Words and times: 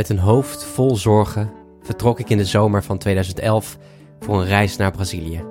Met 0.00 0.08
een 0.08 0.18
hoofd 0.18 0.64
vol 0.64 0.96
zorgen 0.96 1.52
vertrok 1.82 2.20
ik 2.20 2.30
in 2.30 2.36
de 2.36 2.44
zomer 2.44 2.82
van 2.82 2.98
2011 2.98 3.78
voor 4.20 4.40
een 4.40 4.46
reis 4.46 4.76
naar 4.76 4.90
Brazilië. 4.90 5.44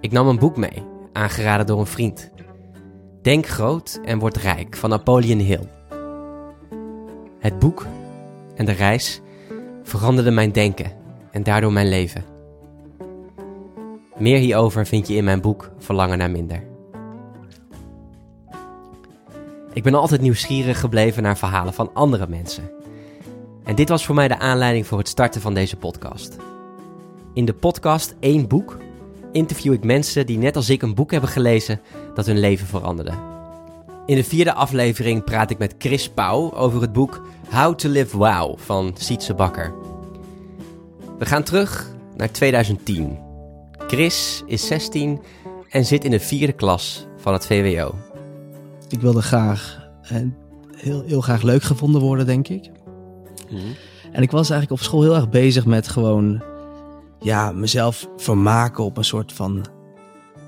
Ik 0.00 0.12
nam 0.12 0.28
een 0.28 0.38
boek 0.38 0.56
mee, 0.56 0.82
aangeraden 1.12 1.66
door 1.66 1.80
een 1.80 1.86
vriend. 1.86 2.30
Denk 3.22 3.46
groot 3.46 4.00
en 4.04 4.18
word 4.18 4.36
rijk 4.36 4.76
van 4.76 4.90
Napoleon 4.90 5.38
Hill. 5.38 5.68
Het 7.38 7.58
boek 7.58 7.86
en 8.54 8.64
de 8.64 8.72
reis 8.72 9.20
veranderden 9.82 10.34
mijn 10.34 10.52
denken 10.52 10.92
en 11.30 11.42
daardoor 11.42 11.72
mijn 11.72 11.88
leven. 11.88 12.24
Meer 14.16 14.38
hierover 14.38 14.86
vind 14.86 15.08
je 15.08 15.14
in 15.14 15.24
mijn 15.24 15.40
boek 15.40 15.70
Verlangen 15.78 16.18
naar 16.18 16.30
minder. 16.30 16.62
Ik 19.72 19.82
ben 19.82 19.94
altijd 19.94 20.20
nieuwsgierig 20.20 20.80
gebleven 20.80 21.22
naar 21.22 21.38
verhalen 21.38 21.74
van 21.74 21.90
andere 21.94 22.26
mensen. 22.28 22.79
En 23.70 23.76
dit 23.76 23.88
was 23.88 24.04
voor 24.04 24.14
mij 24.14 24.28
de 24.28 24.38
aanleiding 24.38 24.86
voor 24.86 24.98
het 24.98 25.08
starten 25.08 25.40
van 25.40 25.54
deze 25.54 25.76
podcast. 25.76 26.36
In 27.34 27.44
de 27.44 27.54
podcast 27.54 28.14
Eén 28.20 28.48
Boek 28.48 28.78
interview 29.32 29.72
ik 29.72 29.84
mensen 29.84 30.26
die 30.26 30.38
net 30.38 30.56
als 30.56 30.70
ik 30.70 30.82
een 30.82 30.94
boek 30.94 31.10
hebben 31.10 31.30
gelezen 31.30 31.80
dat 32.14 32.26
hun 32.26 32.38
leven 32.38 32.66
veranderde. 32.66 33.12
In 34.06 34.14
de 34.14 34.24
vierde 34.24 34.52
aflevering 34.52 35.24
praat 35.24 35.50
ik 35.50 35.58
met 35.58 35.74
Chris 35.78 36.08
Pauw 36.08 36.54
over 36.54 36.80
het 36.80 36.92
boek 36.92 37.22
How 37.50 37.74
to 37.74 37.88
Live 37.88 38.16
Wow 38.16 38.58
van 38.58 38.94
Sietse 38.98 39.34
Bakker. 39.34 39.74
We 41.18 41.26
gaan 41.26 41.42
terug 41.42 41.90
naar 42.16 42.30
2010. 42.30 43.18
Chris 43.86 44.42
is 44.46 44.66
16 44.66 45.20
en 45.68 45.84
zit 45.84 46.04
in 46.04 46.10
de 46.10 46.20
vierde 46.20 46.52
klas 46.52 47.06
van 47.16 47.32
het 47.32 47.46
VWO. 47.46 47.94
Ik 48.88 49.00
wilde 49.00 49.22
graag, 49.22 49.88
heel, 50.76 51.02
heel 51.06 51.20
graag 51.20 51.42
leuk 51.42 51.62
gevonden 51.62 52.00
worden, 52.00 52.26
denk 52.26 52.48
ik. 52.48 52.70
Mhm. 53.50 53.62
En 54.12 54.22
ik 54.22 54.30
was 54.30 54.50
eigenlijk 54.50 54.80
op 54.80 54.86
school 54.86 55.02
heel 55.02 55.14
erg 55.14 55.28
bezig 55.28 55.66
met 55.66 55.88
gewoon 55.88 56.42
ja, 57.20 57.52
mezelf 57.52 58.08
vermaken 58.16 58.84
op 58.84 58.96
een 58.96 59.04
soort 59.04 59.32
van 59.32 59.66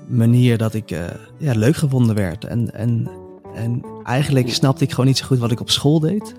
manier 0.07 0.57
dat 0.57 0.73
ik 0.73 0.91
uh, 0.91 0.99
ja, 1.37 1.53
leuk 1.55 1.75
gevonden 1.75 2.15
werd. 2.15 2.45
En, 2.45 2.73
en, 2.73 3.09
en 3.55 3.85
eigenlijk 4.03 4.53
snapte 4.53 4.83
ik 4.83 4.89
gewoon 4.89 5.05
niet 5.05 5.17
zo 5.17 5.25
goed 5.25 5.39
wat 5.39 5.51
ik 5.51 5.59
op 5.59 5.69
school 5.69 5.99
deed. 5.99 6.35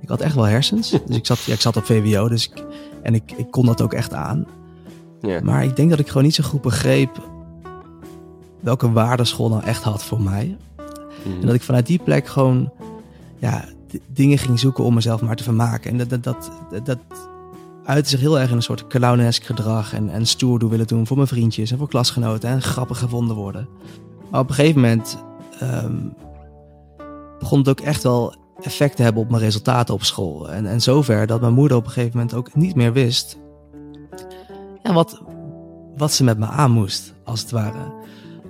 Ik 0.00 0.08
had 0.08 0.20
echt 0.20 0.34
wel 0.34 0.44
hersens. 0.44 0.90
Dus 1.06 1.16
ik 1.16 1.26
zat, 1.26 1.42
ja, 1.42 1.52
ik 1.52 1.60
zat 1.60 1.76
op 1.76 1.84
VWO 1.84 2.28
dus 2.28 2.48
ik, 2.48 2.64
en 3.02 3.14
ik, 3.14 3.32
ik 3.36 3.50
kon 3.50 3.66
dat 3.66 3.82
ook 3.82 3.92
echt 3.92 4.14
aan. 4.14 4.46
Maar 5.42 5.64
ik 5.64 5.76
denk 5.76 5.90
dat 5.90 5.98
ik 5.98 6.08
gewoon 6.08 6.22
niet 6.22 6.34
zo 6.34 6.44
goed 6.44 6.60
begreep 6.60 7.22
welke 8.60 8.92
waarde 8.92 9.24
school 9.24 9.48
nou 9.48 9.64
echt 9.64 9.82
had 9.82 10.04
voor 10.04 10.20
mij. 10.20 10.56
Mhm. 11.24 11.40
En 11.40 11.46
dat 11.46 11.54
ik 11.54 11.62
vanuit 11.62 11.86
die 11.86 12.00
plek 12.04 12.26
gewoon 12.26 12.72
ja, 13.38 13.64
dingen 14.06 14.38
ging 14.38 14.58
zoeken 14.58 14.84
om 14.84 14.94
mezelf 14.94 15.20
maar 15.22 15.36
te 15.36 15.42
vermaken. 15.42 15.90
En 15.90 15.98
dat, 15.98 16.08
dat, 16.08 16.22
dat, 16.22 16.86
dat, 16.86 16.98
uitte 17.84 18.10
zich 18.10 18.20
heel 18.20 18.38
erg 18.38 18.50
in 18.50 18.56
een 18.56 18.62
soort 18.62 18.86
clownesk 18.86 19.44
gedrag 19.44 19.94
en, 19.94 20.10
en 20.10 20.26
stoer 20.26 20.68
willen 20.68 20.86
doen 20.86 21.06
voor 21.06 21.16
mijn 21.16 21.28
vriendjes 21.28 21.70
en 21.70 21.78
voor 21.78 21.88
klasgenoten 21.88 22.48
en 22.48 22.62
grappig 22.62 22.98
gevonden 22.98 23.36
worden. 23.36 23.68
Maar 24.30 24.40
op 24.40 24.48
een 24.48 24.54
gegeven 24.54 24.80
moment 24.80 25.24
ehm, 25.60 25.96
begon 27.38 27.58
het 27.58 27.68
ook 27.68 27.80
echt 27.80 28.02
wel 28.02 28.34
effect 28.62 28.96
te 28.96 29.02
hebben 29.02 29.22
op 29.22 29.30
mijn 29.30 29.42
resultaten 29.42 29.94
op 29.94 30.02
school. 30.02 30.50
En, 30.50 30.66
en 30.66 30.80
zover 30.80 31.26
dat 31.26 31.40
mijn 31.40 31.52
moeder 31.52 31.76
op 31.76 31.84
een 31.84 31.90
gegeven 31.90 32.18
moment 32.18 32.34
ook 32.34 32.54
niet 32.54 32.74
meer 32.74 32.92
wist 32.92 33.38
ja, 34.82 34.92
wat, 34.92 35.22
wat 35.96 36.12
ze 36.12 36.24
met 36.24 36.38
me 36.38 36.46
aan 36.46 36.70
moest, 36.70 37.14
als 37.24 37.40
het 37.40 37.50
ware. 37.50 37.92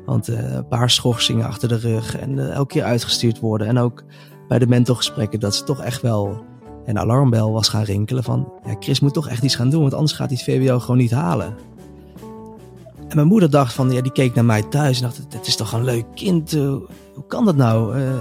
Want 0.06 0.28
uh, 0.28 0.52
een 0.54 0.68
paar 0.68 0.90
schorsingen 0.90 1.46
achter 1.46 1.68
de 1.68 1.78
rug 1.78 2.16
en 2.16 2.36
uh, 2.36 2.50
elke 2.50 2.72
keer 2.72 2.82
uitgestuurd 2.82 3.40
worden. 3.40 3.66
En 3.66 3.78
ook 3.78 4.04
bij 4.48 4.58
de 4.58 4.66
mentorgesprekken 4.66 5.40
dat 5.40 5.54
ze 5.54 5.64
toch 5.64 5.82
echt 5.82 6.02
wel 6.02 6.44
een 6.84 6.98
alarmbel 6.98 7.52
was 7.52 7.68
gaan 7.68 7.82
rinkelen 7.82 8.24
van... 8.24 8.52
Ja, 8.64 8.76
Chris 8.80 9.00
moet 9.00 9.14
toch 9.14 9.28
echt 9.28 9.42
iets 9.42 9.54
gaan 9.54 9.70
doen, 9.70 9.80
want 9.80 9.94
anders 9.94 10.12
gaat 10.12 10.30
hij 10.30 10.38
het 10.44 10.66
VWO 10.66 10.78
gewoon 10.78 10.96
niet 10.96 11.10
halen. 11.10 11.56
En 13.08 13.16
mijn 13.16 13.26
moeder 13.26 13.50
dacht 13.50 13.72
van, 13.72 13.90
ja, 13.90 14.00
die 14.00 14.12
keek 14.12 14.34
naar 14.34 14.44
mij 14.44 14.62
thuis 14.62 14.96
en 14.96 15.02
dacht, 15.02 15.16
het 15.28 15.46
is 15.46 15.56
toch 15.56 15.72
een 15.72 15.84
leuk 15.84 16.04
kind, 16.14 16.54
uh, 16.54 16.68
hoe 17.14 17.26
kan 17.26 17.44
dat 17.44 17.56
nou? 17.56 17.98
Uh, 17.98 18.12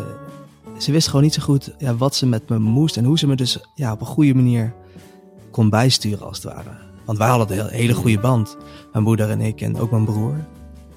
ze 0.78 0.92
wist 0.92 1.08
gewoon 1.08 1.22
niet 1.22 1.34
zo 1.34 1.42
goed 1.42 1.74
ja, 1.78 1.96
wat 1.96 2.16
ze 2.16 2.26
met 2.26 2.50
me 2.50 2.60
moest 2.60 2.98
en 2.98 3.06
hoe 3.06 3.20
ze 3.20 3.28
me 3.28 3.36
dus 3.36 3.60
ja, 3.76 3.92
op 3.92 4.00
een 4.00 4.06
goede 4.06 4.34
manier 4.34 4.74
kon 5.52 5.70
bijsturen 5.70 6.28
als 6.28 6.44
het 6.44 6.54
ware. 6.54 6.70
Want 7.06 7.18
wij 7.18 7.28
hadden 7.28 7.60
een 7.60 7.70
hele 7.70 7.94
goede 7.94 8.20
band, 8.20 8.58
mijn 8.92 9.04
moeder 9.04 9.30
en 9.30 9.42
ik 9.42 9.62
en 9.62 9.80
ook 9.80 9.92
mijn 9.92 10.06
broer. 10.06 10.36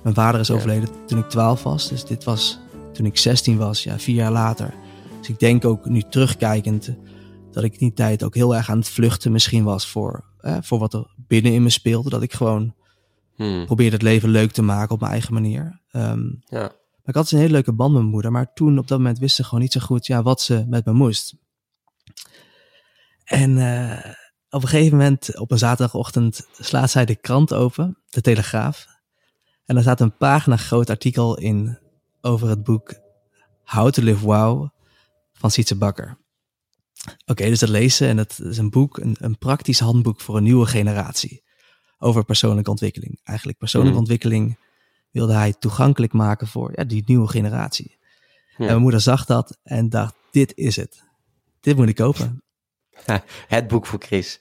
Mijn 0.02 0.14
vader 0.14 0.40
is 0.40 0.50
overleden 0.50 0.88
toen 1.06 1.18
ik 1.18 1.28
12 1.28 1.62
was, 1.62 1.88
dus 1.88 2.04
dit 2.04 2.24
was 2.24 2.58
toen 2.92 3.06
ik 3.06 3.18
16 3.18 3.58
was, 3.58 3.82
ja, 3.82 3.98
vier 3.98 4.14
jaar 4.14 4.32
later. 4.32 4.74
Dus 5.20 5.28
ik 5.28 5.38
denk 5.38 5.64
ook 5.64 5.84
nu 5.84 6.02
terugkijkend 6.02 6.96
dat 7.52 7.64
ik 7.64 7.78
die 7.78 7.92
tijd 7.92 8.22
ook 8.22 8.34
heel 8.34 8.56
erg 8.56 8.70
aan 8.70 8.78
het 8.78 8.88
vluchten 8.88 9.32
misschien 9.32 9.64
was 9.64 9.86
voor, 9.86 10.24
eh, 10.38 10.56
voor 10.60 10.78
wat 10.78 10.94
er 10.94 11.14
binnen 11.16 11.52
in 11.52 11.62
me 11.62 11.70
speelde. 11.70 12.10
Dat 12.10 12.22
ik 12.22 12.32
gewoon 12.32 12.74
hmm. 13.34 13.64
probeerde 13.66 13.92
het 13.96 14.02
leven 14.02 14.28
leuk 14.28 14.50
te 14.50 14.62
maken 14.62 14.94
op 14.94 15.00
mijn 15.00 15.12
eigen 15.12 15.34
manier. 15.34 15.80
Um, 15.92 16.42
ja. 16.44 16.60
Maar 16.60 17.08
ik 17.08 17.14
had 17.14 17.22
dus 17.22 17.32
een 17.32 17.38
hele 17.38 17.52
leuke 17.52 17.72
band 17.72 17.92
met 17.92 18.00
mijn 18.00 18.12
moeder. 18.12 18.32
Maar 18.32 18.52
toen 18.52 18.78
op 18.78 18.88
dat 18.88 18.98
moment 18.98 19.18
wist 19.18 19.36
ze 19.36 19.44
gewoon 19.44 19.60
niet 19.60 19.72
zo 19.72 19.80
goed 19.80 20.06
ja, 20.06 20.22
wat 20.22 20.40
ze 20.40 20.64
met 20.68 20.84
me 20.84 20.92
moest. 20.92 21.36
En 23.24 23.56
uh, 23.56 24.04
op 24.50 24.62
een 24.62 24.68
gegeven 24.68 24.96
moment, 24.98 25.38
op 25.38 25.50
een 25.50 25.58
zaterdagochtend, 25.58 26.46
slaat 26.52 26.90
zij 26.90 27.04
de 27.04 27.16
krant 27.16 27.54
open, 27.54 27.98
de 28.08 28.20
Telegraaf. 28.20 28.86
En 29.64 29.74
daar 29.74 29.84
staat 29.84 30.00
een 30.00 30.16
pagina 30.16 30.56
groot 30.56 30.90
artikel 30.90 31.38
in 31.38 31.78
over 32.20 32.48
het 32.48 32.62
boek 32.62 32.94
How 33.64 33.90
to 33.90 34.02
Live 34.02 34.24
Wow 34.24 34.68
van 35.40 35.50
Sietse 35.50 35.76
Bakker. 35.76 36.18
Oké, 37.26 37.44
dus 37.44 37.58
dat 37.58 37.68
lezen 37.68 38.08
en 38.08 38.16
dat 38.16 38.40
is 38.42 38.58
een 38.58 38.70
boek, 38.70 38.98
een, 38.98 39.16
een, 39.18 39.38
praktisch 39.38 39.80
handboek 39.80 40.20
voor 40.20 40.36
een 40.36 40.42
nieuwe 40.42 40.66
generatie. 40.66 41.42
Over 41.98 42.24
persoonlijke 42.24 42.70
ontwikkeling. 42.70 43.20
Eigenlijk 43.22 43.58
persoonlijke 43.58 43.98
hmm. 43.98 44.06
ontwikkeling 44.06 44.58
wilde 45.10 45.32
hij 45.32 45.54
toegankelijk 45.58 46.12
maken 46.12 46.46
voor 46.46 46.72
ja, 46.74 46.84
die 46.84 47.02
nieuwe 47.06 47.28
generatie. 47.28 47.98
En 48.56 48.66
mijn 48.66 48.80
moeder 48.80 49.00
zag 49.00 49.24
dat 49.24 49.58
en 49.62 49.88
dacht, 49.88 50.14
dit 50.30 50.52
is 50.56 50.76
het. 50.76 51.02
Dit 51.60 51.76
moet 51.76 51.88
ik 51.88 51.94
kopen. 51.94 52.42
Het 53.48 53.68
boek 53.68 53.86
voor 53.86 53.98
Chris. 54.02 54.40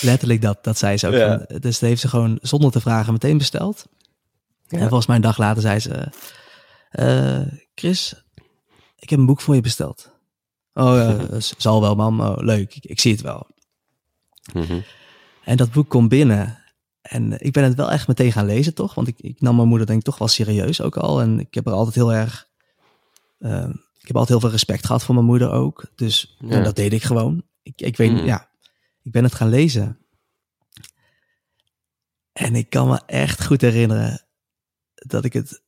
Letterlijk 0.00 0.42
dat, 0.42 0.64
dat 0.64 0.78
zei 0.78 0.96
ze 0.96 1.06
ook. 1.06 1.12
Ja. 1.12 1.36
dus 1.36 1.78
dat 1.78 1.88
heeft 1.88 2.00
ze 2.00 2.08
gewoon 2.08 2.38
zonder 2.40 2.70
te 2.70 2.80
vragen 2.80 3.12
meteen 3.12 3.38
besteld. 3.38 3.86
En 4.68 4.78
volgens 4.78 5.06
mij 5.06 5.16
een 5.16 5.22
dag 5.22 5.38
later 5.38 5.62
zei 5.62 5.78
ze, 5.78 6.12
uh, 6.92 7.60
Chris, 7.74 8.24
ik 8.96 9.10
heb 9.10 9.18
een 9.18 9.26
boek 9.26 9.40
voor 9.40 9.54
je 9.54 9.60
besteld. 9.60 10.11
Oh, 10.74 10.94
ja, 10.94 11.40
zal 11.58 11.80
wel, 11.80 11.94
mam. 11.94 12.20
Oh, 12.20 12.36
leuk, 12.36 12.74
ik, 12.74 12.84
ik, 12.84 13.00
zie 13.00 13.12
het 13.12 13.20
wel. 13.20 13.46
Mhm. 14.52 14.80
En 15.44 15.56
dat 15.56 15.72
boek 15.72 15.88
komt 15.88 16.08
binnen. 16.08 16.58
En 17.02 17.40
ik 17.40 17.52
ben 17.52 17.64
het 17.64 17.74
wel 17.74 17.90
echt 17.90 18.08
meteen 18.08 18.32
gaan 18.32 18.46
lezen, 18.46 18.74
toch? 18.74 18.94
Want 18.94 19.08
ik, 19.08 19.20
ik 19.20 19.40
nam 19.40 19.56
mijn 19.56 19.68
moeder 19.68 19.86
denk 19.86 19.98
ik 19.98 20.04
toch 20.04 20.18
wel 20.18 20.28
serieus 20.28 20.80
ook 20.80 20.96
al. 20.96 21.20
En 21.20 21.40
ik 21.40 21.54
heb 21.54 21.66
er 21.66 21.72
altijd 21.72 21.94
heel 21.94 22.12
erg... 22.12 22.50
Uh, 23.38 23.68
ik 23.98 24.08
heb 24.08 24.16
altijd 24.16 24.28
heel 24.28 24.40
veel 24.40 24.50
respect 24.50 24.86
gehad 24.86 25.04
voor 25.04 25.14
mijn 25.14 25.26
moeder 25.26 25.50
ook. 25.50 25.84
Dus 25.94 26.36
dat 26.38 26.76
deed 26.76 26.92
ik 26.92 27.02
gewoon. 27.02 27.42
Ik, 27.62 27.80
ik 27.80 27.96
weet, 27.96 28.10
mm. 28.10 28.24
ja, 28.24 28.48
ik 29.02 29.12
ben 29.12 29.24
het 29.24 29.34
gaan 29.34 29.48
lezen. 29.48 29.98
En 32.32 32.54
ik 32.54 32.70
kan 32.70 32.88
me 32.88 33.00
echt 33.06 33.44
goed 33.44 33.60
herinneren 33.60 34.26
dat 34.94 35.24
ik 35.24 35.32
het 35.32 35.62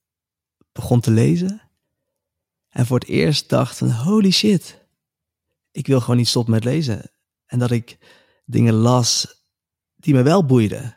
begon 0.72 1.00
te 1.00 1.10
lezen. 1.10 1.62
En 2.68 2.86
voor 2.86 2.98
het 2.98 3.08
eerst 3.08 3.48
dacht 3.48 3.78
van 3.78 3.90
holy 3.90 4.30
shit 4.30 4.83
ik 5.74 5.86
wil 5.86 6.00
gewoon 6.00 6.16
niet 6.16 6.28
stoppen 6.28 6.52
met 6.52 6.64
lezen. 6.64 7.10
En 7.46 7.58
dat 7.58 7.70
ik 7.70 7.98
dingen 8.44 8.74
las 8.74 9.42
die 9.96 10.14
me 10.14 10.22
wel 10.22 10.44
boeiden. 10.44 10.96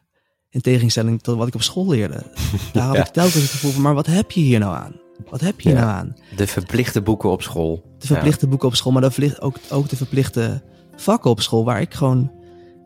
In 0.49 0.61
tegenstelling 0.61 1.21
tot 1.21 1.37
wat 1.37 1.47
ik 1.47 1.55
op 1.55 1.61
school 1.61 1.87
leerde. 1.87 2.23
Daar 2.73 2.85
had 2.85 2.97
ik 2.97 3.05
telkens 3.05 3.41
het 3.41 3.51
gevoel 3.51 3.71
van, 3.71 3.81
maar 3.81 3.93
wat 3.93 4.05
heb 4.05 4.31
je 4.31 4.39
hier 4.39 4.59
nou 4.59 4.75
aan? 4.75 4.99
Wat 5.29 5.41
heb 5.41 5.61
je 5.61 5.69
hier 5.69 5.77
nou 5.77 5.89
aan? 5.89 6.15
De 6.35 6.47
verplichte 6.47 7.01
boeken 7.01 7.29
op 7.29 7.41
school. 7.41 7.95
De 7.97 8.07
verplichte 8.07 8.47
boeken 8.47 8.67
op 8.67 8.75
school, 8.75 8.91
maar 8.91 9.01
de 9.01 9.35
ook, 9.39 9.57
ook 9.69 9.89
de 9.89 9.95
verplichte 9.95 10.61
vakken 10.95 11.29
op 11.29 11.41
school, 11.41 11.65
waar 11.65 11.81
ik 11.81 11.93
gewoon 11.93 12.31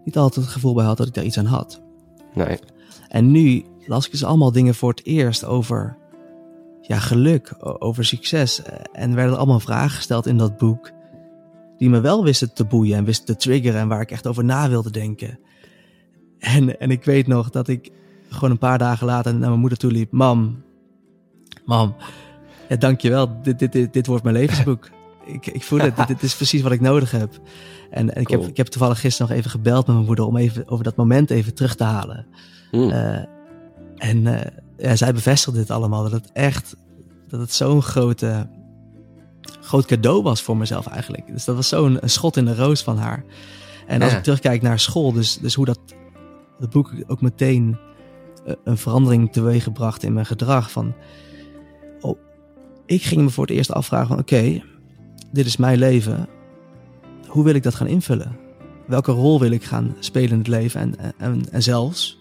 niet 0.03 0.17
altijd 0.17 0.45
het 0.45 0.53
gevoel 0.53 0.73
bij 0.73 0.85
had 0.85 0.97
dat 0.97 1.07
ik 1.07 1.13
daar 1.13 1.23
iets 1.23 1.37
aan 1.37 1.45
had. 1.45 1.81
Nee. 2.33 2.59
En 3.07 3.31
nu 3.31 3.65
las 3.85 4.05
ik 4.05 4.11
dus 4.11 4.23
allemaal 4.23 4.51
dingen 4.51 4.75
voor 4.75 4.89
het 4.89 5.05
eerst 5.05 5.45
over 5.45 5.97
ja, 6.81 6.99
geluk, 6.99 7.55
over 7.59 8.05
succes. 8.05 8.61
En 8.91 9.15
werden 9.15 9.33
er 9.33 9.39
allemaal 9.39 9.59
vragen 9.59 9.95
gesteld 9.95 10.25
in 10.25 10.37
dat 10.37 10.57
boek 10.57 10.91
die 11.81 11.89
me 11.89 12.01
wel 12.01 12.23
wisten 12.23 12.53
te 12.53 12.65
boeien 12.65 12.97
en 12.97 13.03
wisten 13.03 13.25
te 13.25 13.35
triggeren 13.35 13.79
en 13.79 13.87
waar 13.87 14.01
ik 14.01 14.11
echt 14.11 14.27
over 14.27 14.43
na 14.43 14.69
wilde 14.69 14.91
denken. 14.91 15.39
En, 16.39 16.79
en 16.79 16.91
ik 16.91 17.03
weet 17.03 17.27
nog 17.27 17.49
dat 17.49 17.67
ik 17.67 17.91
gewoon 18.29 18.51
een 18.51 18.57
paar 18.57 18.77
dagen 18.77 19.05
later 19.05 19.31
naar 19.33 19.49
mijn 19.49 19.59
moeder 19.59 19.77
toe 19.77 19.91
liep. 19.91 20.11
Mam, 20.11 20.63
mam, 21.65 21.95
ja, 22.69 22.75
dankjewel, 22.75 23.41
dit, 23.41 23.59
dit, 23.59 23.71
dit, 23.71 23.93
dit 23.93 24.07
wordt 24.07 24.23
mijn 24.23 24.35
levensboek. 24.35 24.89
ik, 25.25 25.47
ik 25.47 25.63
voel 25.63 25.79
het, 25.79 26.07
dit, 26.07 26.23
is 26.23 26.35
precies 26.35 26.61
wat 26.61 26.71
ik 26.71 26.81
nodig 26.81 27.11
heb. 27.11 27.39
En, 27.89 28.15
en 28.15 28.21
ik, 28.21 28.27
heb, 28.27 28.47
ik 28.47 28.57
heb 28.57 28.67
toevallig 28.67 28.99
gisteren 28.99 29.27
nog 29.27 29.37
even 29.37 29.51
gebeld 29.51 29.85
met 29.85 29.95
mijn 29.95 30.07
moeder 30.07 30.25
om 30.25 30.37
even 30.37 30.67
over 30.67 30.83
dat 30.83 30.95
moment 30.95 31.29
even 31.29 31.53
terug 31.53 31.75
te 31.75 31.83
halen. 31.83 32.25
Hmm. 32.71 32.89
Uh, 32.89 33.15
en 33.97 34.25
uh, 34.25 34.39
ja, 34.77 34.95
zij 34.95 35.13
bevestigde 35.13 35.59
dit 35.59 35.71
allemaal, 35.71 36.03
dat 36.03 36.11
het 36.11 36.31
echt, 36.31 36.75
dat 37.27 37.39
het 37.39 37.53
zo'n 37.53 37.81
grote 37.81 38.47
groot 39.61 39.85
cadeau 39.85 40.23
was 40.23 40.41
voor 40.41 40.57
mezelf 40.57 40.87
eigenlijk. 40.87 41.27
Dus 41.27 41.45
dat 41.45 41.55
was 41.55 41.67
zo'n 41.67 41.97
een 42.01 42.09
schot 42.09 42.37
in 42.37 42.45
de 42.45 42.55
roos 42.55 42.81
van 42.81 42.97
haar. 42.97 43.23
En 43.87 44.01
als 44.01 44.11
Ja. 44.11 44.17
ik 44.17 44.23
terugkijk 44.23 44.61
naar 44.61 44.79
school, 44.79 45.11
dus, 45.11 45.37
dus 45.37 45.53
hoe 45.53 45.65
dat 45.65 45.79
het 46.59 46.69
boek 46.69 46.91
ook 47.07 47.21
meteen 47.21 47.77
eh, 48.45 48.53
een 48.63 48.77
verandering 48.77 49.31
teweeggebracht 49.31 50.03
in 50.03 50.13
mijn 50.13 50.25
gedrag. 50.25 50.71
Van, 50.71 50.93
oh, 52.01 52.17
ik 52.85 53.03
ging 53.03 53.21
me 53.21 53.29
voor 53.29 53.45
het 53.45 53.55
eerst 53.55 53.71
afvragen 53.71 54.07
van 54.07 54.19
oké, 54.19 54.63
dit 55.31 55.45
is 55.45 55.57
mijn 55.57 55.77
leven. 55.77 56.27
Hoe 57.27 57.43
wil 57.43 57.55
ik 57.55 57.63
dat 57.63 57.75
gaan 57.75 57.87
invullen? 57.87 58.37
Welke 58.87 59.11
rol 59.11 59.39
wil 59.39 59.51
ik 59.51 59.63
gaan 59.63 59.95
spelen 59.99 60.29
in 60.31 60.37
het 60.37 60.47
leven? 60.47 60.79
En, 60.81 61.13
en, 61.17 61.41
en 61.51 61.63
zelfs, 61.63 62.19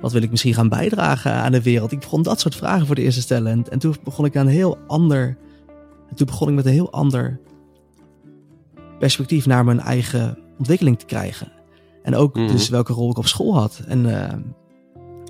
wat 0.00 0.12
wil 0.12 0.22
ik 0.22 0.30
misschien 0.30 0.54
gaan 0.54 0.68
bijdragen 0.68 1.32
aan 1.32 1.52
de 1.52 1.62
wereld? 1.62 1.92
Ik 1.92 2.00
begon 2.00 2.22
dat 2.22 2.40
soort 2.40 2.54
vragen 2.54 2.86
voor 2.86 2.94
het 2.94 3.04
eerst 3.04 3.16
te 3.16 3.22
stellen. 3.22 3.52
En, 3.52 3.64
en 3.68 3.78
toen 3.78 3.96
begon 4.04 4.24
ik 4.24 4.36
aan 4.36 4.46
een 4.46 4.52
heel 4.52 4.78
ander. 4.86 5.36
En 6.08 6.16
toen 6.16 6.26
begon 6.26 6.48
ik 6.48 6.54
met 6.54 6.66
een 6.66 6.72
heel 6.72 6.92
ander 6.92 7.40
perspectief 8.98 9.46
naar 9.46 9.64
mijn 9.64 9.80
eigen 9.80 10.38
ontwikkeling 10.58 10.98
te 10.98 11.06
krijgen. 11.06 11.52
En 12.02 12.14
ook 12.14 12.34
Mhm. 12.36 12.46
dus 12.46 12.68
welke 12.68 12.92
rol 12.92 13.10
ik 13.10 13.18
op 13.18 13.26
school 13.26 13.54
had. 13.54 13.80
En 13.86 14.20
eh, 14.22 14.34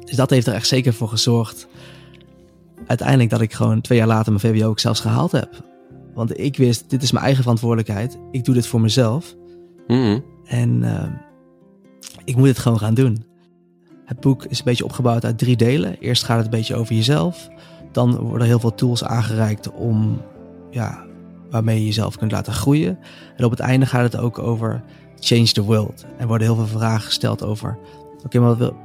dus 0.04 0.16
dat 0.16 0.30
heeft 0.30 0.46
er 0.46 0.54
echt 0.54 0.66
zeker 0.66 0.92
voor 0.94 1.08
gezorgd. 1.08 1.68
Uiteindelijk 2.86 3.30
dat 3.30 3.40
ik 3.40 3.52
gewoon 3.52 3.80
twee 3.80 3.98
jaar 3.98 4.06
later 4.06 4.32
mijn 4.32 4.54
VWO 4.54 4.68
ook 4.68 4.78
zelfs 4.78 5.00
gehaald 5.00 5.32
heb. 5.32 5.64
Want 6.14 6.38
ik 6.38 6.56
wist, 6.56 6.90
dit 6.90 7.02
is 7.02 7.12
mijn 7.12 7.24
eigen 7.24 7.42
verantwoordelijkheid. 7.42 8.18
Ik 8.30 8.44
doe 8.44 8.54
dit 8.54 8.66
voor 8.66 8.80
mezelf. 8.80 9.34
Mhm. 9.86 10.18
En 10.44 10.82
eh, 10.82 11.04
ik 12.24 12.36
moet 12.36 12.48
het 12.48 12.58
gewoon 12.58 12.78
gaan 12.78 12.94
doen. 12.94 13.24
Het 14.04 14.20
boek 14.20 14.44
is 14.44 14.58
een 14.58 14.64
beetje 14.64 14.84
opgebouwd 14.84 15.24
uit 15.24 15.38
drie 15.38 15.56
delen. 15.56 15.98
Eerst 15.98 16.24
gaat 16.24 16.36
het 16.36 16.44
een 16.44 16.50
beetje 16.50 16.74
over 16.74 16.94
jezelf. 16.94 17.48
Dan 17.92 18.16
worden 18.16 18.46
heel 18.46 18.60
veel 18.60 18.74
tools 18.74 19.04
aangereikt 19.04 19.70
om, 19.72 20.20
ja, 20.70 21.04
waarmee 21.50 21.78
je 21.78 21.84
jezelf 21.84 22.16
kunt 22.16 22.32
laten 22.32 22.52
groeien. 22.52 22.98
En 23.36 23.44
op 23.44 23.50
het 23.50 23.60
einde 23.60 23.86
gaat 23.86 24.12
het 24.12 24.16
ook 24.16 24.38
over 24.38 24.82
change 25.18 25.52
the 25.52 25.62
world. 25.62 26.06
Er 26.18 26.26
worden 26.26 26.46
heel 26.46 26.56
veel 26.56 26.78
vragen 26.78 27.04
gesteld 27.04 27.42
over, 27.44 27.78
oké, 28.24 28.38
maar 28.38 28.48
wat 28.48 28.58
wil... 28.58 28.76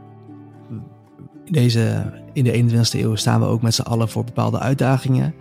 In, 1.45 1.53
deze, 1.53 2.11
in 2.33 2.43
de 2.43 2.63
21ste 2.63 2.99
eeuw 2.99 3.15
staan 3.15 3.39
we 3.39 3.45
ook 3.45 3.61
met 3.61 3.73
z'n 3.73 3.81
allen 3.81 4.09
voor 4.09 4.23
bepaalde 4.23 4.59
uitdagingen. 4.59 5.33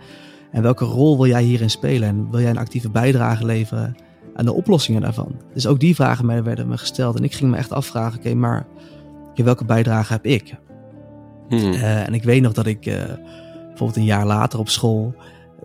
En 0.51 0.61
welke 0.61 0.85
rol 0.85 1.17
wil 1.17 1.27
jij 1.27 1.43
hierin 1.43 1.69
spelen? 1.69 2.09
En 2.09 2.31
wil 2.31 2.39
jij 2.39 2.49
een 2.49 2.57
actieve 2.57 2.89
bijdrage 2.89 3.45
leveren 3.45 3.95
aan 4.35 4.45
de 4.45 4.53
oplossingen 4.53 5.01
daarvan? 5.01 5.35
Dus 5.53 5.67
ook 5.67 5.79
die 5.79 5.95
vragen 5.95 6.43
werden 6.43 6.67
me 6.67 6.77
gesteld. 6.77 7.17
En 7.17 7.23
ik 7.23 7.33
ging 7.33 7.51
me 7.51 7.57
echt 7.57 7.71
afvragen, 7.71 8.19
oké, 8.19 8.33
maar 8.33 8.65
welke 9.43 9.65
bijdrage 9.65 10.13
heb 10.13 10.25
ik? 10.25 10.55
Mhm. 11.49 11.73
Eh, 11.73 12.07
en 12.07 12.13
ik 12.13 12.23
weet 12.23 12.41
nog 12.41 12.53
dat 12.53 12.65
ik 12.65 12.85
eh, 12.85 12.95
bijvoorbeeld 13.67 13.95
een 13.95 14.03
jaar 14.03 14.25
later 14.25 14.59
op 14.59 14.69
school 14.69 15.15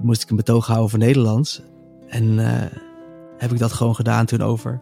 moest 0.00 0.22
ik 0.22 0.30
een 0.30 0.36
betoog 0.36 0.64
houden 0.66 0.86
over 0.86 0.98
Nederlands. 0.98 1.62
En 2.08 2.38
eh, 2.38 2.78
heb 3.38 3.52
ik 3.52 3.58
dat 3.58 3.72
gewoon 3.72 3.94
gedaan 3.94 4.26
toen 4.26 4.42
over 4.42 4.80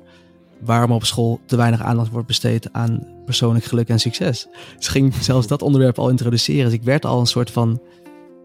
waarom 0.60 0.92
op 0.92 1.04
school 1.04 1.40
te 1.46 1.56
weinig 1.56 1.82
aandacht 1.82 2.10
wordt 2.10 2.26
besteed 2.26 2.68
aan 2.72 3.06
persoonlijk 3.24 3.64
geluk 3.64 3.88
en 3.88 3.98
succes. 3.98 4.48
Dus 4.76 4.88
ging 4.88 5.14
zelfs 5.30 5.46
dat 5.46 5.62
onderwerp 5.62 5.98
al 5.98 6.08
introduceren. 6.10 6.64
Dus 6.64 6.72
ik 6.72 6.82
werd 6.82 7.04
al 7.04 7.20
een 7.20 7.26
soort 7.26 7.50
van 7.50 7.80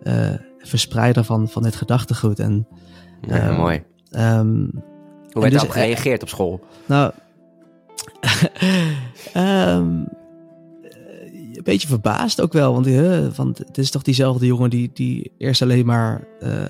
eh, 0.03 0.33
verspreider 0.57 1.23
van, 1.23 1.49
van 1.49 1.63
dit 1.63 1.75
gedachtegoed. 1.75 2.39
En 2.39 2.67
Ja, 3.27 3.49
eh, 3.49 3.57
mooi. 3.57 3.83
ehm, 4.11 4.47
Hoe 4.57 4.69
werd 5.41 5.43
dus- 5.43 5.51
daarop 5.51 5.69
gereageerd 5.71 6.21
op 6.21 6.29
school? 6.29 6.59
nou, 6.85 7.11
ehm, 9.33 10.01
eh, 10.03 10.18
een 11.59 11.65
beetje 11.65 11.87
verbaasd 11.87 12.41
ook 12.41 12.53
wel. 12.53 12.73
Want, 12.73 12.87
eh, 12.87 13.27
want 13.35 13.57
het 13.57 13.77
is 13.77 13.91
toch 13.91 14.01
diezelfde 14.03 14.45
jongen 14.45 14.69
die, 14.69 14.91
die 14.93 15.31
eerst 15.37 15.61
alleen 15.61 15.85
maar 15.85 16.27
eh, 16.39 16.69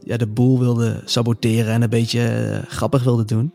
ja, 0.00 0.16
de 0.16 0.26
boel 0.26 0.58
wilde 0.58 1.02
saboteren 1.04 1.72
en 1.72 1.82
een 1.82 1.88
beetje 1.90 2.26
eh, 2.28 2.70
grappig 2.70 3.02
wilde 3.04 3.24
doen. 3.24 3.52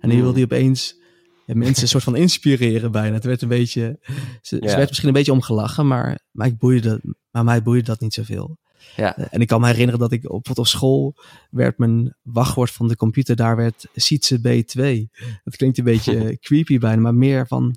En 0.00 0.08
nu 0.08 0.14
Hmm. 0.14 0.22
wilde 0.22 0.34
hij 0.34 0.44
opeens 0.44 0.98
ja, 1.46 1.54
mensen 1.54 1.82
een 1.82 1.88
soort 1.88 2.04
van 2.04 2.16
inspireren 2.16 2.92
bijna. 2.92 3.14
Het 3.14 3.24
werd 3.24 3.42
een 3.42 3.48
beetje, 3.48 3.98
ze, 4.42 4.56
Ja. 4.60 4.68
ze 4.68 4.76
werd 4.76 4.88
misschien 4.88 5.08
een 5.08 5.14
beetje 5.14 5.32
omgelachen, 5.32 5.86
maar, 5.86 6.18
maar, 6.30 6.46
ik 6.46 6.58
boeide 6.58 6.88
dat, 6.88 7.00
maar 7.30 7.44
mij 7.44 7.62
boeide 7.62 7.84
dat 7.84 8.00
niet 8.00 8.14
zoveel. 8.14 8.58
Ja. 8.96 9.16
Eh, 9.16 9.24
En 9.30 9.40
ik 9.40 9.46
kan 9.46 9.60
me 9.60 9.66
herinneren 9.66 10.00
dat 10.00 10.12
ik 10.12 10.30
op, 10.30 10.58
op 10.58 10.66
school 10.66 11.14
werd 11.50 11.78
mijn 11.78 12.14
wachtwoord 12.22 12.70
van 12.70 12.88
de 12.88 12.96
computer, 12.96 13.36
daar 13.36 13.56
werd 13.56 13.86
Sietse 13.94 14.38
B2. 14.38 15.08
Dat 15.44 15.56
klinkt 15.56 15.78
een 15.78 15.84
beetje 15.84 16.36
creepy 16.40 16.78
bijna, 16.78 17.00
maar 17.00 17.14
meer 17.14 17.46
van, 17.46 17.76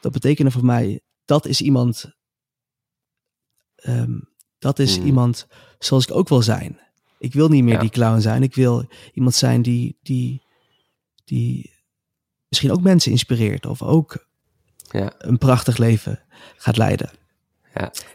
dat 0.00 0.12
betekende 0.12 0.50
voor 0.50 0.64
mij, 0.64 1.00
dat 1.28 1.46
is 1.46 1.60
iemand, 1.60 2.04
ehm, 3.76 4.18
dat 4.58 4.78
is 4.78 4.96
Hmm. 4.96 5.06
iemand 5.06 5.46
zoals 5.78 6.06
ik 6.06 6.14
ook 6.14 6.28
wil 6.28 6.42
zijn. 6.42 6.78
Ik 7.18 7.32
wil 7.32 7.48
niet 7.48 7.64
meer 7.64 7.74
Ja. 7.74 7.80
die 7.80 7.90
clown 7.90 8.20
zijn. 8.20 8.42
Ik 8.42 8.54
wil 8.54 8.88
iemand 9.12 9.34
zijn 9.34 9.62
die, 9.62 9.98
die, 10.02 10.42
die 11.24 11.70
misschien 12.48 12.72
ook 12.72 12.80
mensen 12.80 13.10
inspireert 13.10 13.66
of 13.66 13.82
ook 13.82 14.26
Ja. 14.90 15.12
een 15.18 15.38
prachtig 15.38 15.76
leven 15.76 16.22
gaat 16.56 16.76
leiden. 16.76 17.10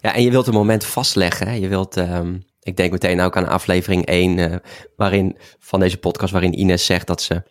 Ja, 0.02 0.14
en 0.14 0.22
je 0.24 0.32
wilt 0.32 0.48
een 0.48 0.54
moment 0.54 0.86
vastleggen. 0.86 1.48
Hè? 1.48 1.54
Je 1.54 1.68
wilt, 1.68 1.98
ehm, 1.98 2.40
ik 2.60 2.78
denk 2.78 2.92
meteen 2.92 3.22
ook 3.22 3.38
aan 3.38 3.48
aflevering 3.48 4.06
1 4.06 4.40
eh, 4.40 4.58
waarin, 4.96 5.38
van 5.60 5.80
deze 5.80 5.98
podcast, 5.98 6.32
waarin 6.32 6.60
Ines 6.60 6.86
zegt 6.86 7.08
dat 7.08 7.22
ze 7.22 7.44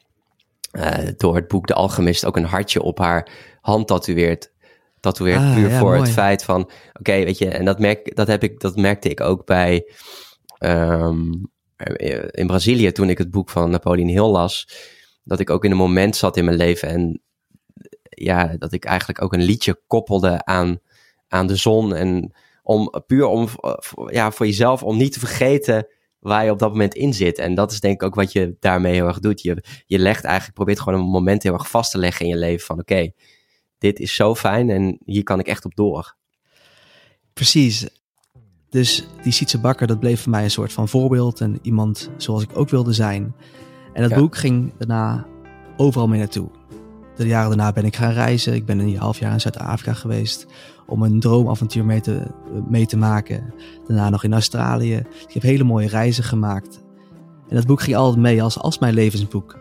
eh, 0.70 1.08
door 1.16 1.34
het 1.34 1.48
boek 1.48 1.66
De 1.66 1.74
Alchemist 1.74 2.24
ook 2.24 2.36
een 2.36 2.44
hartje 2.44 2.82
op 2.82 2.98
haar 2.98 3.28
hand 3.60 3.86
tatoeëert. 3.86 4.51
Tatoeëert 5.02 5.40
Ah, 5.40 5.54
puur 5.54 5.70
ja, 5.70 5.78
voor 5.78 5.94
het 5.94 6.10
feit 6.10 6.44
van, 6.44 6.70
oké, 6.92 7.24
weet 7.24 7.38
je, 7.38 7.48
en 7.48 7.64
dat, 7.64 7.78
merk, 7.78 8.16
dat, 8.16 8.26
heb 8.26 8.42
ik, 8.42 8.60
dat 8.60 8.76
merkte 8.76 9.08
ik 9.08 9.20
ook 9.20 9.46
bij, 9.46 9.92
ehm, 10.58 11.32
eh, 11.76 12.24
in 12.30 12.46
Brazilië 12.46 12.92
toen 12.92 13.08
ik 13.08 13.18
het 13.18 13.30
boek 13.30 13.50
van 13.50 13.70
Napoleon 13.70 14.08
Hill 14.08 14.30
las, 14.30 14.68
dat 15.24 15.40
ik 15.40 15.50
ook 15.50 15.64
in 15.64 15.70
een 15.70 15.76
moment 15.76 16.16
zat 16.16 16.36
in 16.36 16.44
mijn 16.44 16.56
leven 16.56 16.88
en 16.88 17.22
ja, 18.08 18.54
dat 18.58 18.72
ik 18.72 18.84
eigenlijk 18.84 19.22
ook 19.22 19.32
een 19.32 19.42
liedje 19.42 19.80
koppelde 19.86 20.44
aan, 20.44 20.78
aan 21.28 21.46
de 21.46 21.56
zon. 21.56 21.94
En 21.94 22.32
om 22.62 22.92
puur 23.06 23.26
om 23.26 23.48
eh, 23.60 23.74
ja, 24.06 24.30
voor 24.30 24.46
jezelf, 24.46 24.82
om 24.82 24.96
niet 24.96 25.12
te 25.12 25.18
vergeten 25.18 25.86
waar 26.18 26.44
je 26.44 26.50
op 26.50 26.58
dat 26.58 26.70
moment 26.70 26.94
in 26.94 27.14
zit. 27.14 27.38
En 27.38 27.54
dat 27.54 27.72
is 27.72 27.80
denk 27.80 27.94
ik 27.94 28.02
ook 28.02 28.14
wat 28.14 28.32
je 28.32 28.56
daarmee 28.60 28.92
heel 28.92 29.06
erg 29.06 29.18
doet. 29.18 29.42
Je, 29.42 29.64
je 29.86 29.98
legt 29.98 30.24
eigenlijk, 30.24 30.54
probeert 30.54 30.80
gewoon 30.80 31.00
een 31.00 31.06
moment 31.06 31.42
heel 31.42 31.52
erg 31.52 31.70
vast 31.70 31.90
te 31.90 31.98
leggen 31.98 32.26
in 32.26 32.32
je 32.32 32.38
leven 32.38 32.66
van 32.66 32.78
oké, 32.78 33.10
dit 33.82 34.00
is 34.00 34.14
zo 34.14 34.34
fijn 34.34 34.70
en 34.70 34.98
hier 35.04 35.22
kan 35.22 35.38
ik 35.38 35.46
echt 35.46 35.64
op 35.64 35.74
door. 35.74 36.16
Precies. 37.32 37.88
Dus 38.68 39.06
die 39.22 39.32
Sietse 39.32 39.58
Bakker, 39.60 39.86
dat 39.86 40.00
bleef 40.00 40.20
voor 40.22 40.30
mij 40.30 40.44
een 40.44 40.50
soort 40.50 40.72
van 40.72 40.88
voorbeeld 40.88 41.40
en 41.40 41.58
iemand 41.62 42.10
zoals 42.16 42.42
ik 42.42 42.50
ook 42.54 42.68
wilde 42.68 42.92
zijn. 42.92 43.34
En 43.92 44.02
dat 44.02 44.10
Ja. 44.10 44.16
boek 44.18 44.36
ging 44.36 44.72
daarna 44.78 45.26
overal 45.76 46.08
mee 46.08 46.18
naartoe. 46.18 46.48
De 47.16 47.26
jaren 47.26 47.48
daarna 47.48 47.72
ben 47.72 47.84
ik 47.84 47.96
gaan 47.96 48.12
reizen. 48.12 48.54
Ik 48.54 48.64
ben 48.66 48.78
een 48.78 48.96
half 48.96 49.18
jaar 49.18 49.32
in 49.32 49.40
Zuid-Afrika 49.40 49.92
geweest 49.94 50.46
om 50.86 51.02
een 51.02 51.20
droomavontuur 51.20 51.84
mee 51.84 52.00
te, 52.00 52.26
mee 52.68 52.86
te 52.86 52.96
maken. 52.96 53.54
Daarna 53.86 54.10
nog 54.10 54.24
in 54.24 54.32
Australië. 54.32 54.94
Ik 55.26 55.32
heb 55.32 55.42
hele 55.42 55.64
mooie 55.64 55.88
reizen 55.88 56.24
gemaakt. 56.24 56.80
En 57.48 57.56
dat 57.56 57.66
boek 57.66 57.80
ging 57.80 57.96
altijd 57.96 58.20
mee 58.22 58.42
als, 58.42 58.58
als 58.58 58.78
mijn 58.78 58.94
levensboek. 58.94 59.58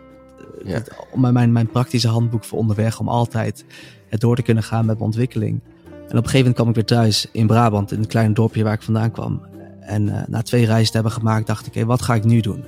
Ja. 0.63 0.71
Het- 0.73 0.91
mijn, 1.15 1.51
mijn 1.51 1.67
praktische 1.69 2.07
handboek 2.07 2.43
voor 2.43 2.59
onderweg. 2.59 2.99
Om 2.99 3.07
altijd 3.09 3.65
het 4.11 4.19
door 4.19 4.35
te 4.35 4.41
kunnen 4.41 4.63
gaan 4.63 4.85
met 4.85 4.95
mijn 4.95 5.05
ontwikkeling. 5.05 5.61
En 5.91 6.17
op 6.17 6.23
een 6.23 6.29
gegeven 6.29 6.37
moment 6.37 6.55
kwam 6.55 6.69
ik 6.69 6.75
weer 6.75 6.85
thuis 6.85 7.27
in 7.31 7.47
Brabant, 7.47 7.91
in 7.91 7.99
een 7.99 8.07
klein 8.07 8.33
dorpje 8.33 8.63
waar 8.63 8.73
ik 8.73 8.81
vandaan 8.81 9.11
kwam. 9.11 9.41
En 9.79 10.09
eh, 10.09 10.27
na 10.27 10.41
twee 10.41 10.65
reizen 10.65 10.87
te 10.87 10.93
hebben 10.93 11.11
gemaakt, 11.11 11.47
dacht 11.47 11.65
ik, 11.65 11.73
hé, 11.73 11.85
wat 11.85 12.01
ga 12.01 12.15
ik 12.15 12.23
nu 12.23 12.39
doen? 12.41 12.59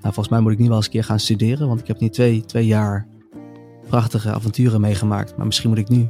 Nou, 0.00 0.14
volgens 0.14 0.28
mij 0.28 0.40
moet 0.40 0.52
ik 0.52 0.58
nu 0.58 0.66
wel 0.68 0.76
eens 0.76 0.84
een 0.86 0.92
keer 0.92 1.04
gaan 1.04 1.20
studeren, 1.20 1.68
want 1.68 1.80
ik 1.80 1.86
heb 1.86 2.00
nu 2.00 2.08
twee, 2.08 2.44
twee 2.44 2.66
jaar 2.66 3.06
prachtige 3.88 4.32
avonturen 4.32 4.80
meegemaakt. 4.80 5.36
Maar 5.36 5.46
misschien 5.46 5.68
moet 5.68 5.78
ik 5.78 5.88
nu 5.88 6.08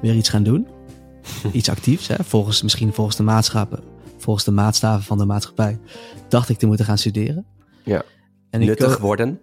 weer 0.00 0.14
iets 0.14 0.28
gaan 0.28 0.42
doen. 0.42 0.66
iets 1.52 1.68
actiefs, 1.68 2.06
hè? 2.08 2.24
Volgens, 2.24 2.62
misschien 2.62 2.92
volgens 2.92 3.16
de 3.16 3.22
maatschappen, 3.22 3.80
volgens 4.18 4.44
de 4.44 4.50
maatstaven 4.50 5.04
van 5.04 5.18
de 5.18 5.24
maatschappij, 5.24 5.78
dacht 6.28 6.48
ik 6.48 6.58
te 6.58 6.66
moeten 6.66 6.84
gaan 6.86 6.98
studeren. 6.98 7.44
Ja. 7.84 8.02
En 8.50 8.60
ik 8.60 8.66
Nuttig 8.68 8.98
worden. 8.98 9.40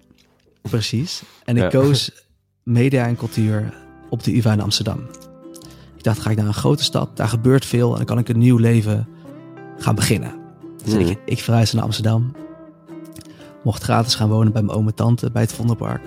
Precies. 0.61 1.23
En 1.45 1.55
ik 1.57 1.61
Ja. 1.61 1.69
koos 1.69 2.25
media 2.63 3.07
en 3.07 3.15
cultuur 3.15 3.73
op 4.11 4.23
de 4.23 4.35
UvA 4.37 4.51
in 4.53 4.61
Amsterdam. 4.61 4.99
Ik 5.95 6.03
dacht, 6.03 6.19
ga 6.19 6.29
ik 6.29 6.37
naar 6.37 6.45
een 6.45 6.53
grote 6.53 6.83
stad, 6.83 7.09
daar 7.17 7.27
gebeurt 7.27 7.65
veel 7.65 7.89
en 7.91 7.97
dan 7.97 8.05
kan 8.05 8.17
ik 8.17 8.29
een 8.29 8.37
nieuw 8.37 8.57
leven 8.57 9.07
gaan 9.77 9.95
beginnen. 9.95 10.33
Dus 10.83 10.93
ik, 10.93 11.19
ik 11.25 11.39
verhuisde 11.39 11.75
naar 11.75 11.85
Amsterdam. 11.85 12.31
Mocht 13.63 13.83
gratis 13.83 14.15
gaan 14.15 14.29
wonen 14.29 14.51
bij 14.53 14.61
mijn 14.61 14.77
oom 14.77 14.87
en 14.87 14.95
tante 14.95 15.31
bij 15.31 15.41
het 15.41 15.53
Vondelpark. 15.53 16.01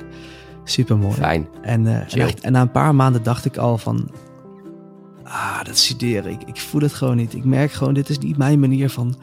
Super 0.64 0.98
mooi. 0.98 1.14
Fijn. 1.14 1.48
En, 1.62 1.86
eh, 1.86 1.94
en, 2.00 2.08
Chill. 2.08 2.20
echt- 2.22 2.40
en 2.40 2.52
na 2.52 2.60
een 2.60 2.70
paar 2.70 2.94
maanden 2.94 3.22
dacht 3.22 3.44
ik 3.44 3.56
al 3.56 3.78
van... 3.78 4.08
Ah, 5.24 5.64
dat 5.64 5.76
studeren, 5.78 6.32
ik, 6.32 6.42
ik 6.46 6.60
voel 6.60 6.80
het 6.80 6.92
gewoon 6.92 7.16
niet. 7.16 7.34
Ik 7.34 7.44
merk 7.44 7.72
gewoon, 7.72 7.94
dit 7.94 8.08
is 8.08 8.18
niet 8.18 8.36
mijn 8.36 8.60
manier 8.60 8.90
van 8.90 9.14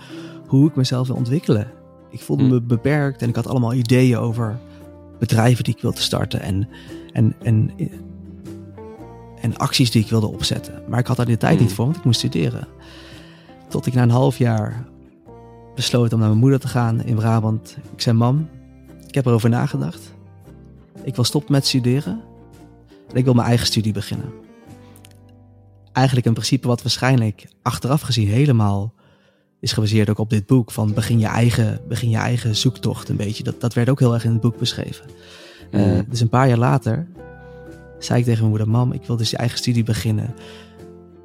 hoe 0.47 0.67
ik 0.67 0.75
mezelf 0.75 1.07
wil 1.07 1.15
ontwikkelen. 1.15 1.71
Ik 2.09 2.21
voelde 2.21 2.43
Hm. 2.43 2.50
me 2.50 2.61
beperkt 2.61 3.21
en 3.21 3.29
ik 3.29 3.35
had 3.35 3.47
allemaal 3.47 3.73
ideeën 3.73 4.17
over 4.17 4.57
bedrijven 5.19 5.63
die 5.63 5.75
ik 5.75 5.81
wilde 5.81 6.01
starten. 6.01 6.41
En, 6.41 6.67
en, 7.13 7.35
en, 7.41 7.71
en 9.41 9.57
acties 9.57 9.91
die 9.91 10.03
ik 10.03 10.10
wilde 10.10 10.27
opzetten. 10.27 10.83
Maar 10.88 11.00
ik 11.00 11.07
had 11.07 11.17
daar 11.17 11.25
de 11.25 11.38
tijd 11.38 11.60
niet 11.60 11.74
voor, 11.74 11.86
want 11.86 11.98
ik 11.98 12.03
moest 12.03 12.19
studeren. 12.19 12.67
Tot 13.69 13.86
ik 13.86 13.93
na 13.93 14.01
een 14.01 14.10
half 14.10 14.38
jaar 14.38 14.86
besloten 15.75 16.13
om 16.13 16.19
naar 16.19 16.27
mijn 16.27 16.41
moeder 16.41 16.60
te 16.60 16.67
gaan 16.67 17.03
in 17.03 17.15
Brabant. 17.15 17.77
Ik 17.93 18.01
zei, 18.01 18.17
mam, 18.17 18.50
ik 19.07 19.15
heb 19.15 19.25
erover 19.25 19.50
nagedacht. 19.50 20.13
Ik 21.03 21.15
wil 21.15 21.24
stoppen 21.24 21.51
met 21.51 21.65
studeren. 21.65 22.21
En 23.10 23.15
ik 23.15 23.24
wil 23.24 23.33
mijn 23.33 23.48
eigen 23.48 23.65
studie 23.65 23.93
beginnen. 23.93 24.31
Eigenlijk 25.91 26.25
een 26.25 26.33
principe 26.33 26.67
wat 26.67 26.81
waarschijnlijk 26.81 27.48
achteraf 27.62 28.01
gezien 28.01 28.27
helemaal 28.27 28.93
is 29.60 29.71
gebaseerd 29.71 30.10
ook 30.10 30.17
op 30.17 30.29
dit 30.29 30.45
boek. 30.45 30.71
Van 30.71 30.93
begin 30.93 31.19
je 31.19 31.25
eigen, 31.25 31.81
begin 31.88 32.10
je 32.10 32.17
eigen 32.17 32.55
zoektocht 32.55 33.10
een 33.10 33.15
beetje. 33.15 33.43
Dat, 33.43 33.62
dat 33.62 33.74
werd 33.74 33.89
ook 33.89 34.00
heel 34.00 34.13
erg 34.13 34.24
in 34.24 34.31
het 34.31 34.41
boek 34.41 34.57
beschreven. 34.57 35.05
Mm. 35.71 36.05
dus 36.10 36.19
een 36.19 36.29
paar 36.29 36.48
jaar 36.48 36.57
later 36.57 37.07
zei 38.03 38.20
ik 38.20 38.25
tegen 38.25 38.39
mijn 38.39 38.50
moeder: 38.50 38.70
Mam, 38.70 38.91
ik 38.91 39.05
wil 39.05 39.17
dus 39.17 39.29
je 39.29 39.38
eigen 39.38 39.58
studie 39.58 39.84
beginnen. 39.84 40.34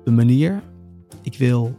Een 0.04 0.14
manier. 0.14 0.62
Ik 1.23 1.38
wil. 1.38 1.78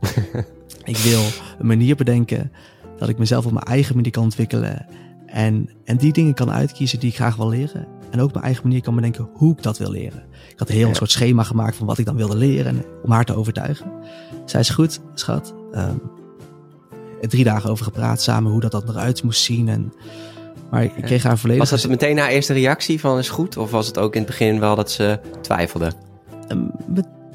ik 0.84 0.96
wil 0.96 1.22
een 1.58 1.66
manier 1.66 1.96
bedenken 1.96 2.52
dat 2.98 3.08
ik 3.08 3.18
mezelf 3.18 3.46
op 3.46 3.52
mijn 3.52 3.64
eigen 3.64 3.94
manier 3.94 4.10
kan 4.10 4.22
ontwikkelen. 4.22 4.86
En, 5.26 5.70
en 5.84 5.96
die 5.96 6.12
dingen 6.12 6.34
kan 6.34 6.50
uitkiezen 6.50 7.00
die 7.00 7.08
ik 7.08 7.14
graag 7.14 7.36
wil 7.36 7.48
leren. 7.48 7.86
En 8.10 8.20
ook 8.20 8.32
mijn 8.32 8.44
eigen 8.44 8.62
manier 8.66 8.82
kan 8.82 8.94
bedenken 8.94 9.28
hoe 9.32 9.52
ik 9.52 9.62
dat 9.62 9.78
wil 9.78 9.90
leren. 9.90 10.22
Ik 10.50 10.58
had 10.58 10.68
een 10.68 10.74
heel 10.74 10.94
soort 10.94 11.10
schema 11.10 11.42
gemaakt 11.42 11.76
van 11.76 11.86
wat 11.86 11.98
ik 11.98 12.04
dan 12.04 12.16
wilde 12.16 12.36
leren. 12.36 12.84
om 13.04 13.10
haar 13.10 13.24
te 13.24 13.34
overtuigen. 13.34 13.92
Zij 14.44 14.60
is 14.60 14.70
goed, 14.70 15.00
schat. 15.14 15.54
Um, 15.74 16.00
drie 17.20 17.44
dagen 17.44 17.70
over 17.70 17.84
gepraat 17.84 18.22
samen 18.22 18.50
hoe 18.50 18.60
dat, 18.60 18.70
dat 18.70 18.88
eruit 18.88 19.22
moest 19.22 19.42
zien. 19.42 19.68
En, 19.68 19.92
maar 20.70 20.84
ik 20.84 21.02
kreeg 21.02 21.22
haar 21.22 21.38
volledig... 21.38 21.70
Was 21.70 21.82
dat 21.82 21.90
meteen 21.90 22.18
haar 22.18 22.28
eerste 22.28 22.52
reactie 22.52 23.00
van 23.00 23.18
is 23.18 23.28
goed? 23.28 23.56
Of 23.56 23.70
was 23.70 23.86
het 23.86 23.98
ook 23.98 24.14
in 24.14 24.20
het 24.20 24.30
begin 24.30 24.60
wel 24.60 24.76
dat 24.76 24.90
ze 24.90 25.20
twijfelde? 25.40 25.92
Um, 26.48 26.70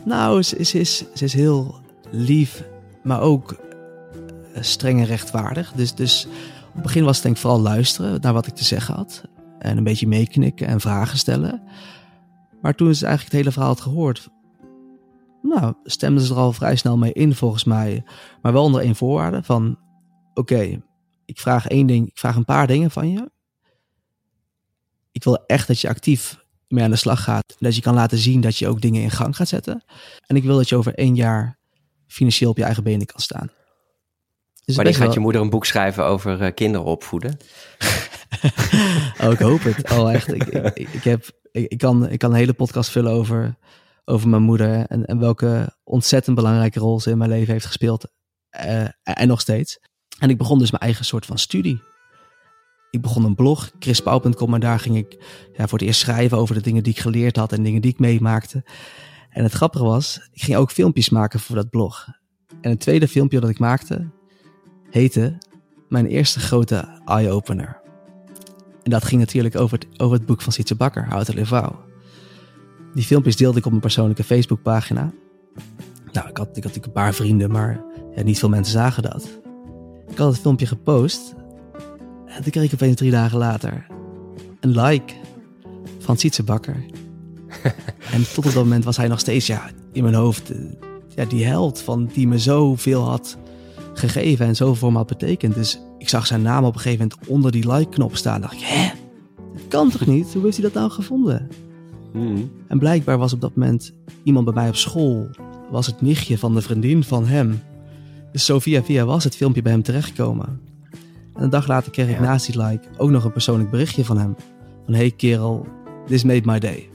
nou, 0.04 0.42
ze, 0.42 0.64
ze, 0.64 0.80
is, 0.80 0.98
ze 1.14 1.24
is 1.24 1.34
heel 1.34 1.76
lief, 2.12 2.64
maar 3.04 3.22
ook 3.22 3.52
uh, 3.52 4.62
streng 4.62 5.00
en 5.00 5.06
rechtvaardig. 5.06 5.72
Dus, 5.72 5.96
dus 5.96 6.28
op 6.68 6.74
het 6.74 6.84
begin 6.84 7.04
was 7.04 7.14
het 7.14 7.24
denk 7.24 7.36
ik 7.36 7.42
vooral 7.42 7.62
luisteren 7.62 8.22
naar 8.22 8.34
wat 8.34 8.48
ik 8.48 8.56
te 8.56 8.64
zeggen 8.64 8.96
had. 8.96 9.24
En 9.60 9.78
een 9.78 9.84
beetje 9.84 10.08
meeknikken 10.08 10.68
en 10.68 10.80
vragen 10.80 11.18
stellen. 11.18 11.62
Maar 12.62 12.76
toen 12.76 12.96
ze 12.96 13.06
eigenlijk 13.06 13.36
het 13.36 13.42
hele 13.42 13.54
verhaal 13.54 13.74
had 13.74 13.82
gehoord, 13.82 14.30
nou, 15.42 15.74
stemden 15.84 16.24
ze 16.24 16.34
er 16.34 16.40
al 16.40 16.54
vrij 16.54 16.76
snel 16.76 16.98
mee 16.98 17.14
in 17.14 17.36
volgens 17.36 17.64
mij. 17.64 18.04
Maar 18.42 18.54
wel 18.54 18.64
onder 18.64 18.82
één 18.82 18.96
voorwaarde 18.96 19.44
van, 19.44 19.78
oké, 20.34 20.82
ik 21.26 21.40
vraag 21.40 21.68
één 21.68 21.88
ding, 21.88 22.08
ik 22.08 22.18
vraag 22.18 22.36
een 22.36 22.46
paar 22.46 22.68
dingen 22.68 22.92
van 22.92 23.12
je. 23.12 23.32
Ik 25.12 25.24
wil 25.24 25.46
echt 25.46 25.68
dat 25.68 25.80
je 25.80 25.90
actief 25.90 26.38
mee 26.68 26.84
aan 26.84 26.90
de 26.90 26.96
slag 26.96 27.24
gaat. 27.24 27.56
Dat 27.58 27.76
je 27.76 27.82
kan 27.82 27.94
laten 27.94 28.18
zien 28.18 28.42
dat 28.42 28.58
je 28.58 28.68
ook 28.68 28.82
dingen 28.82 29.02
in 29.02 29.12
gang 29.12 29.36
gaat 29.36 29.48
zetten. 29.48 29.84
En 30.26 30.36
ik 30.36 30.44
wil 30.44 30.58
dat 30.58 30.70
je 30.70 30.76
over 30.76 30.96
één 30.96 31.16
jaar 31.16 31.58
financieel 32.08 32.50
op 32.50 32.58
je 32.58 32.64
eigen 32.64 32.84
benen 32.84 33.06
kan 33.06 33.20
staan. 33.20 33.52
Dus 34.66 34.76
Wanneer 34.76 34.96
gaat 34.96 35.14
je 35.14 35.20
moeder 35.20 35.42
een 35.42 35.50
boek 35.50 35.66
schrijven 35.66 36.06
over 36.06 36.42
uh, 36.42 36.48
kinderen 36.54 36.88
opvoeden? 36.88 37.38
oh, 39.24 39.32
ik 39.32 39.40
hoop 39.40 39.64
het. 39.64 39.92
Oh, 39.92 40.14
echt. 40.14 40.34
Ik, 40.34 40.44
ik, 40.44 40.90
ik 40.94 41.04
heb, 41.04 41.30
ik, 41.52 41.72
ik, 41.72 41.78
kan, 41.78 42.10
ik 42.10 42.20
kan 42.20 42.30
een 42.30 42.38
hele 42.38 42.54
podcast 42.54 42.90
vullen 42.90 43.12
over, 43.12 43.56
over 44.06 44.30
mijn 44.30 44.42
moeder. 44.42 44.86
En, 44.86 45.06
en 45.06 45.20
welke 45.20 45.78
ontzettend 45.84 46.36
belangrijke 46.36 46.80
rol 46.80 47.00
ze 47.00 47.10
in 47.10 47.18
mijn 47.18 47.30
leven 47.30 47.54
heeft 47.54 47.66
gespeeld. 47.66 48.12
Uh, 48.66 48.88
en 49.04 49.28
nog 49.28 49.42
steeds. 49.42 49.80
En 50.24 50.30
ik 50.30 50.38
begon 50.38 50.60
dus 50.60 50.72
mijn 50.72 50.84
eigen 50.84 51.06
soort 51.06 51.26
van 51.26 51.38
studie. 51.38 51.82
Ik 52.90 53.02
begon 53.02 53.24
een 53.26 53.36
blog, 53.36 53.72
chrispauw.com. 53.80 54.54
En 54.54 54.60
daar 54.60 54.80
ging 54.80 54.98
ik 54.98 55.18
ja, 55.58 55.68
voor 55.68 55.78
het 55.78 55.88
eerst 55.88 56.00
schrijven 56.00 56.38
over 56.38 56.56
de 56.56 56.62
dingen 56.62 56.84
die 56.84 56.94
ik 56.94 57.00
geleerd 57.00 57.36
had. 57.36 57.52
En 57.52 57.64
dingen 57.64 57.82
die 57.82 57.92
ik 57.92 58.00
meemaakte. 58.00 58.64
En 59.30 59.44
het 59.44 59.52
grappige 59.52 59.84
was, 59.84 60.30
ik 60.32 60.42
ging 60.42 60.58
ook 60.58 60.72
filmpjes 60.72 61.10
maken 61.10 61.40
voor 61.40 61.56
dat 61.56 61.70
blog. 61.70 62.08
En 62.62 62.70
het 62.70 62.80
tweede 62.80 63.08
filmpje 63.08 63.40
dat 63.40 63.50
ik 63.50 63.60
maakte, 63.60 64.10
heette 64.90 65.38
Mijn 65.90 66.06
eerste 66.06 66.40
grote 66.40 67.02
eye-opener. 67.06 67.82
En 68.84 68.92
dat 68.92 69.06
ging 69.06 69.22
natuurlijk 69.22 69.56
over 69.56 69.78
het, 69.80 70.00
over 70.02 70.18
het 70.18 70.26
boek 70.26 70.42
van 70.42 70.54
Sietse 70.54 70.76
Bakker, 70.76 71.06
Houd 71.06 71.26
de 71.26 71.34
Levouw. 71.34 71.86
Die 72.94 73.04
filmpjes 73.04 73.36
deelde 73.36 73.58
ik 73.58 73.64
op 73.64 73.72
mijn 73.72 73.84
persoonlijke 73.84 74.24
Facebookpagina. 74.24 75.12
Nou, 76.12 76.30
ik 76.30 76.38
had, 76.38 76.48
ik 76.48 76.54
had 76.56 76.56
natuurlijk 76.56 76.86
een 76.86 76.92
paar 76.92 77.14
vrienden, 77.14 77.52
maar 77.52 77.84
niet 78.24 78.40
veel 78.40 78.50
mensen 78.50 78.74
zagen 78.74 79.04
dat. 79.04 79.43
Ik 80.10 80.18
had 80.18 80.32
het 80.32 80.42
filmpje 80.42 80.66
gepost 80.66 81.34
en 82.26 82.44
toen 82.44 82.52
kreeg 82.52 82.64
ik 82.64 82.74
opeens 82.74 82.96
drie 82.96 83.12
dagen 83.12 83.38
later 83.38 83.86
een 84.60 84.82
like 84.82 85.14
van 86.00 86.18
Sietse 86.18 86.44
Bakker. 86.44 86.86
en 88.14 88.24
tot 88.34 88.46
op 88.46 88.54
dat 88.54 88.64
moment 88.64 88.84
was 88.84 88.98
hij 88.98 89.08
nog 89.08 89.20
steeds 89.20 89.48
ja, 89.48 89.70
in 89.92 90.04
mijn 90.04 90.16
hoofd 90.16 90.52
eh, 90.52 90.60
ja, 91.16 91.26
die 91.26 91.46
held 91.46 91.82
van 91.82 92.10
die 92.14 92.28
me 92.28 92.40
zoveel 92.40 93.02
had 93.02 93.38
gegeven 93.94 94.46
en 94.46 94.56
zoveel 94.56 94.76
voor 94.76 94.92
me 94.92 94.98
had 94.98 95.08
betekend. 95.08 95.56
Dus 95.56 95.80
ik 95.98 96.10
zag 96.10 96.26
zijn 96.26 96.42
naam 96.42 96.64
op 96.64 96.74
een 96.74 96.80
gegeven 96.80 97.08
moment 97.10 97.30
onder 97.30 97.52
die 97.52 97.72
like-knop 97.72 98.16
staan. 98.16 98.42
dacht 98.42 98.54
ik, 98.54 98.62
hè? 98.62 98.92
Dat 99.54 99.68
kan 99.68 99.90
toch 99.90 100.06
niet? 100.06 100.34
Hoe 100.34 100.44
heeft 100.44 100.58
hij 100.58 100.66
dat 100.66 100.74
nou 100.74 100.92
gevonden? 100.92 101.50
Hmm. 102.12 102.52
En 102.68 102.80
blijkbaar 102.80 103.18
was 103.18 103.34
op 103.34 103.42
dat 103.42 103.56
moment 103.56 103.94
iemand 104.24 104.46
bij 104.46 104.54
mij 104.54 104.68
op 104.68 104.76
school. 104.76 105.30
Was 105.72 105.86
het 105.86 106.02
nichtje 106.02 106.38
van 106.38 106.54
de 106.54 106.62
vriendin 106.62 107.04
van 107.04 107.26
hem. 107.26 107.62
Dus 108.34 108.46
zo 108.46 108.60
via 108.60 108.84
via 108.84 109.06
was 109.06 109.24
het 109.24 109.36
filmpje 109.36 109.62
bij 109.62 109.72
hem 109.72 109.84
terechtgekomen. 109.84 110.60
En 111.36 111.44
een 111.44 111.50
dag 111.50 111.68
later 111.68 111.92
kreeg 111.92 112.10
ik 112.10 112.20
naast 112.20 112.46
die 112.46 112.64
like 112.64 112.88
ook 112.98 113.10
nog 113.10 113.24
een 113.24 113.32
persoonlijk 113.32 113.70
berichtje 113.70 114.06
van 114.06 114.18
hem. 114.18 114.36
Van 114.86 114.94
hey 114.94 115.12
kerel, 115.12 115.68
this 116.08 116.24
made 116.24 116.42
my 116.46 116.60
day. 116.60 116.90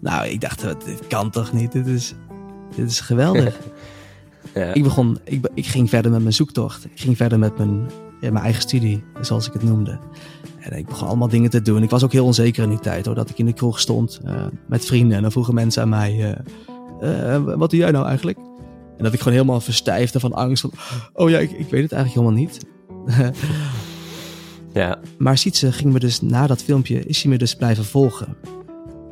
Nou, 0.00 0.26
ik 0.26 0.40
dacht, 0.40 0.60
dit 0.84 1.06
kan 1.06 1.30
toch 1.30 1.52
niet? 1.52 1.72
Dit 1.72 1.86
is, 1.86 2.14
dit 2.76 2.90
is 2.90 3.00
geweldig. 3.00 3.58
Ja. 4.54 4.74
Ik, 4.74 4.82
begon, 4.82 5.18
ik, 5.24 5.48
ik 5.54 5.66
ging 5.66 5.88
verder 5.88 6.10
met 6.10 6.20
mijn 6.20 6.32
zoektocht. 6.32 6.84
Ik 6.84 7.00
ging 7.00 7.16
verder 7.16 7.38
met 7.38 7.58
mijn, 7.58 7.90
ja, 8.20 8.30
mijn 8.30 8.44
eigen 8.44 8.62
studie, 8.62 9.04
zoals 9.20 9.46
ik 9.46 9.52
het 9.52 9.62
noemde. 9.62 9.98
En 10.58 10.78
ik 10.78 10.86
begon 10.86 11.08
allemaal 11.08 11.28
dingen 11.28 11.50
te 11.50 11.62
doen. 11.62 11.82
Ik 11.82 11.90
was 11.90 12.04
ook 12.04 12.12
heel 12.12 12.24
onzeker 12.24 12.62
in 12.62 12.68
die 12.68 12.78
tijd, 12.78 13.06
hoor. 13.06 13.14
Dat 13.14 13.30
ik 13.30 13.38
in 13.38 13.46
de 13.46 13.52
kroeg 13.52 13.80
stond 13.80 14.20
uh, 14.24 14.46
met 14.68 14.84
vrienden. 14.84 15.16
En 15.16 15.22
dan 15.22 15.32
vroegen 15.32 15.54
mensen 15.54 15.82
aan 15.82 15.88
mij, 15.88 16.36
uh, 17.02 17.34
uh, 17.34 17.56
wat 17.56 17.70
doe 17.70 17.78
jij 17.78 17.90
nou 17.90 18.06
eigenlijk? 18.06 18.38
En 19.02 19.08
dat 19.08 19.16
ik 19.16 19.24
gewoon 19.24 19.38
helemaal 19.38 19.60
verstijfde 19.60 20.20
van 20.20 20.32
angst. 20.32 20.60
Van, 20.60 20.72
oh 21.12 21.30
ja, 21.30 21.38
ik, 21.38 21.50
ik 21.50 21.70
weet 21.70 21.82
het 21.82 21.92
eigenlijk 21.92 22.12
helemaal 22.12 22.40
niet. 22.40 22.66
ja. 24.80 24.98
Maar 25.18 25.38
Sietse 25.38 25.72
ging 25.72 25.92
me 25.92 25.98
dus 25.98 26.20
na 26.20 26.46
dat 26.46 26.62
filmpje, 26.62 27.04
is 27.04 27.22
hij 27.22 27.30
me 27.30 27.38
dus 27.38 27.54
blijven 27.54 27.84
volgen. 27.84 28.36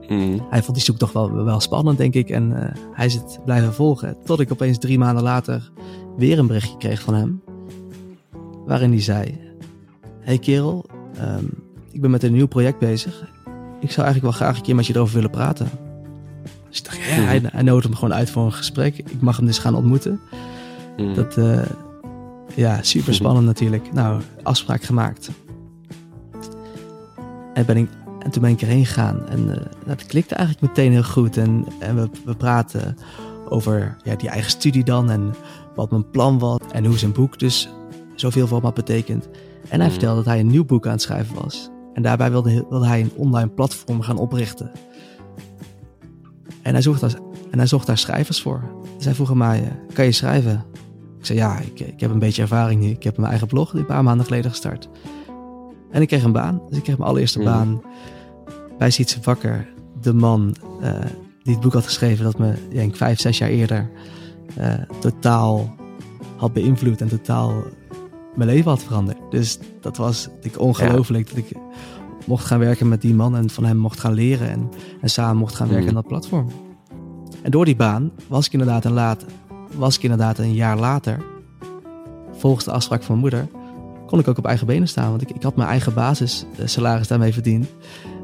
Mm. 0.08 0.46
Hij 0.50 0.62
vond 0.62 0.76
die 0.76 0.84
zoektocht 0.84 1.12
wel, 1.12 1.44
wel 1.44 1.60
spannend, 1.60 1.98
denk 1.98 2.14
ik. 2.14 2.30
En 2.30 2.50
uh, 2.50 2.64
hij 2.92 3.06
is 3.06 3.14
het 3.14 3.40
blijven 3.44 3.74
volgen. 3.74 4.16
Tot 4.24 4.40
ik 4.40 4.52
opeens 4.52 4.78
drie 4.78 4.98
maanden 4.98 5.22
later 5.22 5.70
weer 6.16 6.38
een 6.38 6.46
berichtje 6.46 6.76
kreeg 6.76 7.00
van 7.00 7.14
hem. 7.14 7.42
Waarin 8.66 8.90
hij 8.90 9.02
zei: 9.02 9.40
Hey 10.20 10.38
kerel, 10.38 10.84
um, 11.20 11.50
ik 11.92 12.00
ben 12.00 12.10
met 12.10 12.22
een 12.22 12.32
nieuw 12.32 12.48
project 12.48 12.78
bezig. 12.78 13.30
Ik 13.80 13.90
zou 13.90 14.06
eigenlijk 14.06 14.22
wel 14.22 14.32
graag 14.32 14.56
een 14.56 14.62
keer 14.62 14.74
met 14.74 14.86
je 14.86 14.94
erover 14.94 15.14
willen 15.14 15.30
praten. 15.30 15.89
Dus 16.70 16.78
ik 16.78 16.84
dacht, 16.84 16.96
ja, 16.96 17.16
mm. 17.16 17.24
hij, 17.24 17.42
hij 17.44 17.62
nodigde 17.62 17.88
me 17.88 17.94
gewoon 17.94 18.14
uit 18.14 18.30
voor 18.30 18.44
een 18.44 18.52
gesprek. 18.52 18.98
Ik 18.98 19.20
mag 19.20 19.36
hem 19.36 19.46
dus 19.46 19.58
gaan 19.58 19.74
ontmoeten. 19.74 20.20
Mm. 20.96 21.14
Dat, 21.14 21.36
uh, 21.36 21.62
ja, 22.54 22.82
super 22.82 23.14
spannend 23.14 23.46
natuurlijk. 23.46 23.92
Nou, 23.92 24.22
afspraak 24.42 24.82
gemaakt. 24.82 25.30
En 27.54 27.66
ben 27.66 27.76
ik 27.76 27.88
en 28.18 28.30
toen 28.30 28.42
ben 28.42 28.50
ik 28.50 28.62
erheen 28.62 28.86
gegaan 28.86 29.28
en 29.28 29.48
uh, 29.48 29.56
dat 29.86 30.06
klikte 30.06 30.34
eigenlijk 30.34 30.66
meteen 30.66 30.92
heel 30.92 31.02
goed. 31.02 31.36
En, 31.36 31.64
en 31.78 31.96
we, 31.96 32.10
we 32.24 32.34
praten 32.34 32.96
over 33.48 33.96
ja, 34.04 34.14
die 34.14 34.28
eigen 34.28 34.50
studie 34.50 34.84
dan 34.84 35.10
en 35.10 35.34
wat 35.74 35.90
mijn 35.90 36.10
plan 36.10 36.38
was 36.38 36.58
en 36.72 36.84
hoe 36.84 36.98
zijn 36.98 37.12
boek 37.12 37.38
dus 37.38 37.68
zoveel 38.14 38.46
voor 38.46 38.58
me 38.58 38.64
had 38.64 38.74
betekend. 38.74 39.28
En 39.68 39.78
hij 39.78 39.86
mm. 39.86 39.90
vertelde 39.90 40.16
dat 40.16 40.24
hij 40.24 40.40
een 40.40 40.46
nieuw 40.46 40.64
boek 40.64 40.86
aan 40.86 40.92
het 40.92 41.02
schrijven 41.02 41.42
was. 41.42 41.70
En 41.94 42.02
daarbij 42.02 42.30
wilde, 42.30 42.66
wilde 42.68 42.86
hij 42.86 43.00
een 43.00 43.12
online 43.16 43.48
platform 43.48 44.00
gaan 44.00 44.18
oprichten. 44.18 44.70
En 46.62 46.72
hij 46.72 46.82
zocht 46.82 47.00
daar, 47.00 47.14
en 47.50 47.58
hij 47.58 47.66
zocht 47.66 47.86
daar 47.86 47.98
schrijvers 47.98 48.42
voor. 48.42 48.62
Dus 48.96 49.04
hij 49.04 49.14
vroeg 49.14 49.34
mij, 49.34 49.62
eh, 49.62 49.94
kan 49.94 50.04
je 50.04 50.12
schrijven? 50.12 50.64
Ik 51.18 51.26
zei, 51.26 51.38
ja, 51.38 51.58
ik, 51.58 51.80
ik 51.80 52.00
heb 52.00 52.10
een 52.10 52.18
beetje 52.18 52.42
ervaring 52.42 52.80
nu. 52.80 52.88
Ik 52.88 53.02
heb 53.02 53.16
mijn 53.16 53.28
eigen 53.28 53.48
blog 53.48 53.72
een 53.72 53.86
paar 53.86 54.04
maanden 54.04 54.26
geleden 54.26 54.50
gestart. 54.50 54.88
En 55.90 56.02
ik 56.02 56.08
kreeg 56.08 56.22
een 56.22 56.32
baan. 56.32 56.60
Dus 56.68 56.76
ik 56.76 56.82
kreeg 56.82 56.96
mijn 56.96 57.08
allereerste 57.08 57.38
mm. 57.38 57.44
baan 57.44 57.82
bij 58.78 58.90
Sietse 58.90 59.18
Wakker. 59.22 59.68
De 60.00 60.12
man 60.14 60.54
uh, 60.82 60.90
die 61.42 61.52
het 61.52 61.60
boek 61.62 61.72
had 61.72 61.84
geschreven 61.84 62.24
dat 62.24 62.38
me, 62.38 62.54
denk 62.72 62.96
vijf, 62.96 63.20
zes 63.20 63.38
jaar 63.38 63.48
eerder 63.48 63.90
uh, 64.58 64.74
totaal 65.00 65.74
had 66.36 66.52
beïnvloed 66.52 67.00
en 67.00 67.08
totaal 67.08 67.62
mijn 68.34 68.48
leven 68.48 68.70
had 68.70 68.82
veranderd. 68.82 69.18
Dus 69.30 69.58
dat 69.80 69.96
was 69.96 70.28
ik, 70.40 70.60
ongelooflijk 70.60 71.28
dat 71.28 71.36
ik 71.36 71.52
mocht 72.30 72.44
gaan 72.44 72.58
werken 72.58 72.88
met 72.88 73.00
die 73.00 73.14
man 73.14 73.36
en 73.36 73.50
van 73.50 73.64
hem 73.64 73.76
mocht 73.76 74.00
gaan 74.00 74.12
leren 74.12 74.50
en, 74.50 74.68
en 75.00 75.10
samen 75.10 75.36
mocht 75.36 75.54
gaan 75.54 75.68
werken 75.68 75.82
mm. 75.82 75.88
aan 75.88 76.02
dat 76.02 76.06
platform. 76.06 76.48
En 77.42 77.50
door 77.50 77.64
die 77.64 77.76
baan 77.76 78.10
was 78.26 78.46
ik 78.46 78.52
inderdaad 78.52 78.84
een 78.84 78.92
laat, 78.92 79.24
was 79.74 79.96
ik 79.96 80.02
inderdaad 80.02 80.38
een 80.38 80.54
jaar 80.54 80.78
later, 80.78 81.24
volgens 82.32 82.64
de 82.64 82.70
afspraak 82.70 83.02
van 83.02 83.20
mijn 83.20 83.20
moeder, 83.20 83.60
kon 84.06 84.18
ik 84.18 84.28
ook 84.28 84.38
op 84.38 84.46
eigen 84.46 84.66
benen 84.66 84.88
staan. 84.88 85.10
Want 85.10 85.22
ik, 85.22 85.30
ik 85.30 85.42
had 85.42 85.56
mijn 85.56 85.68
eigen 85.68 85.94
basissalaris 85.94 87.08
daarmee 87.08 87.32
verdiend. 87.32 87.68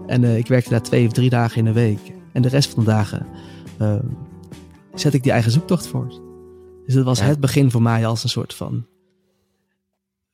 En 0.07 0.23
uh, 0.23 0.37
ik 0.37 0.47
werkte 0.47 0.71
daar 0.71 0.83
twee 0.83 1.07
of 1.07 1.13
drie 1.13 1.31
dagen 1.31 1.59
in 1.59 1.65
de 1.65 1.73
week. 1.73 2.13
En 2.33 2.43
de 2.43 2.49
rest 2.49 2.71
van 2.71 2.85
de 2.85 2.91
dagen 2.91 3.27
uh, 3.81 3.95
zet 4.95 5.15
ik 5.15 5.23
die 5.23 5.33
eigen 5.33 5.53
zoektocht 5.53 5.87
voort. 5.87 6.21
Dus 6.85 6.95
dat 6.95 7.05
was 7.05 7.21
het 7.21 7.41
begin 7.41 7.71
voor 7.71 7.83
mij 7.83 8.07
als 8.07 8.23
een 8.23 8.29
soort 8.29 8.55
van 8.55 8.87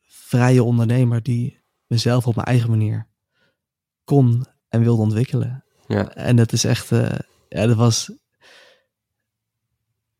vrije 0.07 0.63
ondernemer 0.63 1.23
die 1.23 1.61
mezelf 1.87 2.27
op 2.27 2.35
mijn 2.35 2.47
eigen 2.47 2.71
manier 2.71 3.11
kon 4.13 4.45
en 4.69 4.83
wilde 4.83 5.03
ontwikkelen. 5.03 5.65
Ja. 5.87 6.15
En 6.15 6.37
dat 6.37 6.53
is 6.53 6.65
echt, 6.65 6.91
uh, 6.91 7.09
ja, 7.49 7.67
dat 7.67 7.77
was, 7.77 8.13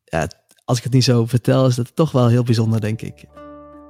ja, 0.05 0.29
als 0.65 0.79
ik 0.79 0.85
het 0.85 0.93
niet 0.93 1.05
zo 1.05 1.27
vertel, 1.27 1.67
is 1.67 1.75
dat 1.75 1.97
toch 1.97 2.13
wel 2.13 2.29
heel 2.29 2.43
bijzonder, 2.43 2.81
denk 2.81 3.03
ik. 3.03 3.25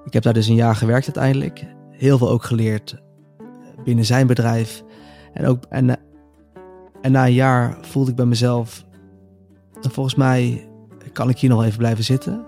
Ik 0.04 0.12
heb 0.12 0.22
daar 0.22 0.32
dus 0.32 0.46
een 0.46 0.54
jaar 0.54 0.76
gewerkt 0.76 1.04
uiteindelijk. 1.04 1.66
Heel 1.90 2.18
veel 2.18 2.30
ook 2.30 2.44
geleerd 2.44 3.02
binnen 3.84 4.04
zijn 4.04 4.26
bedrijf. 4.26 4.82
En, 5.32 5.46
ook, 5.46 5.64
en, 5.68 5.98
en 7.00 7.12
na 7.12 7.26
een 7.26 7.32
jaar 7.32 7.78
voelde 7.80 8.10
ik 8.10 8.16
bij 8.16 8.24
mezelf, 8.26 8.84
volgens 9.80 10.14
mij 10.14 10.68
kan 11.12 11.28
ik 11.28 11.38
hier 11.38 11.50
nog 11.50 11.64
even 11.64 11.78
blijven 11.78 12.04
zitten. 12.04 12.46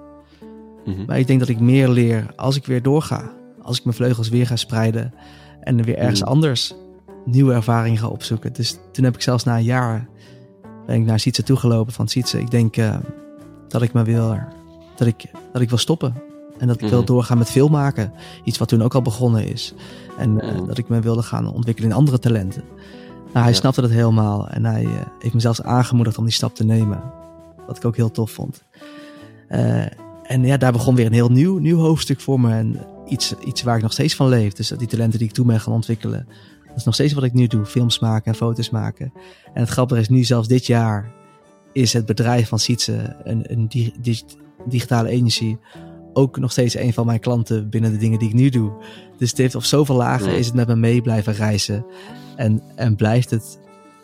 Mhm. 0.85 1.05
Maar 1.05 1.19
ik 1.19 1.27
denk 1.27 1.41
dat 1.41 1.49
ik 1.49 1.61
meer 1.61 1.89
leer 1.89 2.33
als 2.37 2.57
ik 2.57 2.67
weer 2.67 2.83
doorga. 2.83 3.33
Als 3.63 3.79
ik 3.79 3.85
mijn 3.85 3.97
vleugels 3.97 4.29
weer 4.29 4.47
ga 4.47 4.57
spreiden 4.57 5.15
en 5.61 5.83
weer 5.83 5.97
ergens 5.97 6.21
mhm. 6.21 6.29
anders 6.31 6.75
nieuwe 7.25 7.53
ervaringen 7.53 7.99
ga 7.99 8.09
opzoeken. 8.09 8.53
Dus 8.53 8.79
toen 8.93 9.05
heb 9.05 9.15
ik 9.15 9.23
zelfs 9.23 9.45
na 9.45 9.57
een 9.57 9.65
jaar 9.65 10.09
ben 10.87 10.97
ik 10.97 11.05
naar 11.05 11.21
Sietse 11.21 11.43
toegelopen 11.43 11.93
van 11.93 12.09
Sietse, 12.09 12.41
ik 12.41 12.51
denk 12.51 12.77
uh, 12.77 12.97
dat 13.69 13.83
ik 13.83 13.93
me 13.93 14.03
wil, 14.03 14.39
dat 14.97 15.07
ik, 15.07 15.31
dat 15.53 15.63
ik 15.63 15.69
wil 15.69 15.79
stoppen. 15.79 16.15
En 16.59 16.67
dat 16.67 16.81
ik 16.81 16.89
wil 16.89 16.99
mhm. 16.99 17.07
doorgaan 17.07 17.39
met 17.39 17.51
filmmaken. 17.51 18.13
Iets 18.45 18.59
wat 18.59 18.69
toen 18.69 18.83
ook 18.83 18.95
al 18.95 19.03
begonnen 19.03 19.47
is. 19.47 19.75
En 20.19 20.45
uh, 20.45 20.67
dat 20.67 20.79
ik 20.79 20.89
me 20.89 21.01
wilde 21.01 21.23
gaan 21.23 21.53
ontwikkelen 21.53 21.91
in 21.91 21.97
andere 21.97 22.19
talenten. 22.19 22.63
Nou, 23.33 23.45
hij 23.45 23.55
snapte 23.55 23.81
dat 23.81 23.91
helemaal. 23.91 24.49
En 24.49 24.65
hij 24.65 24.85
uh, 24.85 24.91
heeft 25.19 25.35
me 25.35 25.41
zelfs 25.41 25.63
aangemoedigd 25.63 26.19
om 26.19 26.25
die 26.25 26.33
stap 26.33 26.55
te 26.55 26.65
nemen. 26.65 27.03
Wat 27.67 27.77
ik 27.77 27.85
ook 27.85 27.97
heel 27.97 28.11
tof 28.11 28.31
vond. 28.31 28.65
en 30.23 30.45
ja, 30.45 30.57
daar 30.57 30.73
begon 30.73 30.95
weer 30.95 31.07
een 31.07 31.13
heel 31.13 31.31
nieuw, 31.31 31.59
nieuw 31.59 31.79
hoofdstuk 31.79 32.21
voor 32.21 32.41
me. 32.41 32.53
En 32.53 32.81
iets, 33.07 33.35
iets 33.45 33.63
waar 33.63 33.77
ik 33.77 33.83
nog 33.83 33.93
steeds 33.93 34.15
van 34.15 34.29
leef. 34.29 34.53
Dus 34.53 34.69
die 34.69 34.89
talenten 34.89 35.19
die 35.19 35.29
ik 35.29 35.35
toen 35.35 35.47
ben 35.47 35.61
gaan 35.61 35.73
ontwikkelen. 35.73 36.29
Dat 36.75 36.83
is 36.83 36.85
nog 36.85 36.95
steeds 36.95 37.13
wat 37.13 37.25
ik 37.25 37.33
nu 37.33 37.47
doe. 37.47 37.65
Films 37.65 37.99
maken 37.99 38.33
en 38.33 38.39
foto's 38.39 38.71
maken. 38.71 39.13
En 39.53 39.61
het 39.61 39.69
grappige 39.69 40.01
is 40.01 40.09
nu, 40.09 40.25
zelfs 40.25 40.49
dit 40.49 40.67
jaar, 40.67 41.13
is 41.73 41.93
het 41.93 42.07
bedrijf 42.07 42.49
van 42.49 42.59
Sietse, 42.59 43.17
een, 43.23 43.53
een 43.53 43.71
digitale 44.67 45.09
agency, 45.09 45.57
ook 46.13 46.39
nog 46.39 46.53
steeds 46.53 46.77
een 46.77 46.93
van 46.93 47.07
mijn 47.07 47.21
klanten 47.21 47.71
binnen 47.71 47.93
de 47.93 47.99
dingen 47.99 48.19
die 48.19 48.29
ik 48.29 48.35
nu 48.35 48.49
doe. 48.49 48.73
Dus 49.19 49.31
het 49.31 49.39
heeft 49.39 49.55
op 49.55 49.65
zoveel 49.65 49.97
lagen 49.97 50.37
is 50.37 50.47
het 50.47 50.55
met 50.55 50.67
me 50.67 50.77
mee 50.77 51.03
blijven 51.03 51.33
reizen. 51.33 51.87
En, 52.37 52.63
en 52.77 52.97
blijft 52.97 53.31
het 53.31 53.59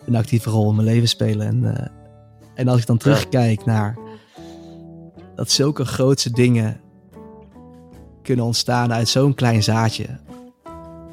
een 0.07 0.17
actieve 0.17 0.51
rol 0.51 0.69
in 0.69 0.75
mijn 0.75 0.87
leven 0.87 1.09
spelen. 1.09 1.47
En, 1.47 1.63
uh, 1.63 1.87
en 2.55 2.69
als 2.69 2.81
ik 2.81 2.87
dan 2.87 2.99
terugkijk 2.99 3.65
naar 3.65 3.99
dat 5.35 5.51
zulke 5.51 5.85
grootse 5.85 6.31
dingen 6.31 6.81
kunnen 8.23 8.45
ontstaan 8.45 8.93
uit 8.93 9.09
zo'n 9.09 9.35
klein 9.35 9.63
zaadje. 9.63 10.07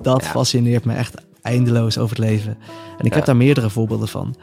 Dat 0.01 0.23
fascineert 0.23 0.85
me 0.85 0.93
echt 0.93 1.26
eindeloos 1.47 1.97
over 1.97 2.15
het 2.15 2.25
leven. 2.25 2.57
En 2.97 3.05
ik 3.05 3.13
heb 3.13 3.25
daar 3.25 3.35
meerdere 3.35 3.69
voorbeelden 3.69 4.07
van. 4.07 4.35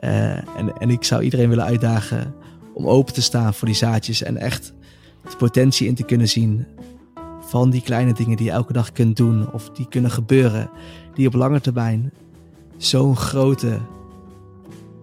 Uh, 0.00 0.30
en, 0.30 0.76
en 0.78 0.90
ik 0.90 1.04
zou 1.04 1.22
iedereen 1.22 1.48
willen 1.48 1.64
uitdagen 1.64 2.34
om 2.74 2.86
open 2.86 3.14
te 3.14 3.22
staan 3.22 3.54
voor 3.54 3.66
die 3.66 3.76
zaadjes 3.76 4.22
en 4.22 4.36
echt 4.36 4.74
de 5.30 5.36
potentie 5.36 5.86
in 5.88 5.94
te 5.94 6.04
kunnen 6.04 6.28
zien 6.28 6.66
van 7.40 7.70
die 7.70 7.82
kleine 7.82 8.12
dingen 8.12 8.36
die 8.36 8.46
je 8.46 8.52
elke 8.52 8.72
dag 8.72 8.92
kunt 8.92 9.16
doen 9.16 9.52
of 9.52 9.70
die 9.70 9.88
kunnen 9.88 10.10
gebeuren, 10.10 10.70
die 11.14 11.26
op 11.26 11.34
lange 11.34 11.60
termijn 11.60 12.12
zo'n 12.76 13.16
grote 13.16 13.78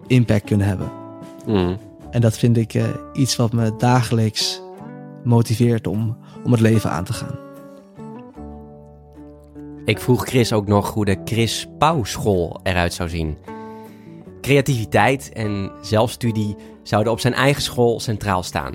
impact 0.06 0.44
kunnen 0.44 0.66
hebben. 0.66 0.90
Mm. 1.46 1.78
En 2.10 2.20
dat 2.20 2.38
vind 2.38 2.56
ik 2.56 2.74
uh, 2.74 2.84
iets 3.12 3.36
wat 3.36 3.52
me 3.52 3.76
dagelijks 3.78 4.62
motiveert 5.24 5.86
om, 5.86 6.16
om 6.44 6.52
het 6.52 6.60
leven 6.60 6.90
aan 6.90 7.04
te 7.04 7.12
gaan. 7.12 7.38
Ik 9.84 9.98
vroeg 9.98 10.26
Chris 10.26 10.52
ook 10.52 10.66
nog 10.66 10.92
hoe 10.92 11.04
de 11.04 11.20
Chris 11.24 11.66
Pauw 11.78 12.04
school 12.04 12.60
eruit 12.62 12.92
zou 12.92 13.08
zien. 13.08 13.38
Creativiteit 14.40 15.32
en 15.32 15.72
zelfstudie 15.82 16.56
zouden 16.82 17.12
op 17.12 17.20
zijn 17.20 17.34
eigen 17.34 17.62
school 17.62 18.00
centraal 18.00 18.42
staan. 18.42 18.74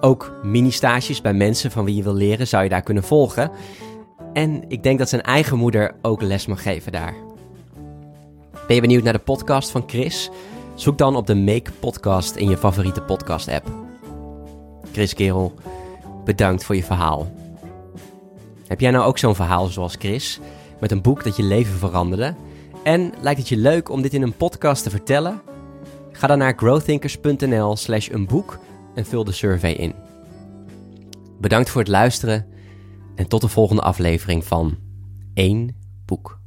Ook 0.00 0.32
mini-stages 0.42 1.20
bij 1.20 1.34
mensen 1.34 1.70
van 1.70 1.84
wie 1.84 1.94
je 1.94 2.02
wil 2.02 2.14
leren 2.14 2.46
zou 2.46 2.62
je 2.62 2.68
daar 2.68 2.82
kunnen 2.82 3.02
volgen. 3.02 3.50
En 4.32 4.64
ik 4.68 4.82
denk 4.82 4.98
dat 4.98 5.08
zijn 5.08 5.22
eigen 5.22 5.58
moeder 5.58 5.94
ook 6.02 6.22
les 6.22 6.46
mag 6.46 6.62
geven 6.62 6.92
daar. 6.92 7.14
Ben 8.66 8.74
je 8.74 8.80
benieuwd 8.80 9.02
naar 9.02 9.12
de 9.12 9.18
podcast 9.18 9.70
van 9.70 9.84
Chris? 9.86 10.30
Zoek 10.74 10.98
dan 10.98 11.16
op 11.16 11.26
de 11.26 11.36
Make 11.36 11.72
Podcast 11.80 12.36
in 12.36 12.48
je 12.48 12.56
favoriete 12.56 13.02
podcast-app. 13.02 13.70
Chris 14.92 15.14
Kerel, 15.14 15.54
bedankt 16.24 16.64
voor 16.64 16.76
je 16.76 16.84
verhaal. 16.84 17.39
Heb 18.70 18.80
jij 18.80 18.90
nou 18.90 19.04
ook 19.04 19.18
zo'n 19.18 19.34
verhaal 19.34 19.66
zoals 19.66 19.96
Chris, 19.98 20.40
met 20.80 20.90
een 20.90 21.02
boek 21.02 21.24
dat 21.24 21.36
je 21.36 21.42
leven 21.42 21.78
veranderde? 21.78 22.34
En 22.84 23.12
lijkt 23.20 23.38
het 23.38 23.48
je 23.48 23.56
leuk 23.56 23.88
om 23.88 24.02
dit 24.02 24.14
in 24.14 24.22
een 24.22 24.36
podcast 24.36 24.82
te 24.82 24.90
vertellen? 24.90 25.42
Ga 26.12 26.26
dan 26.26 26.38
naar 26.38 26.54
growthinkers.nl 26.56 27.76
slash 27.76 28.08
een 28.08 28.26
boek 28.26 28.58
en 28.94 29.06
vul 29.06 29.24
de 29.24 29.32
survey 29.32 29.72
in. 29.72 29.94
Bedankt 31.40 31.70
voor 31.70 31.80
het 31.80 31.90
luisteren 31.90 32.46
en 33.14 33.28
tot 33.28 33.40
de 33.40 33.48
volgende 33.48 33.82
aflevering 33.82 34.44
van 34.44 34.78
1 35.34 35.76
boek. 36.04 36.39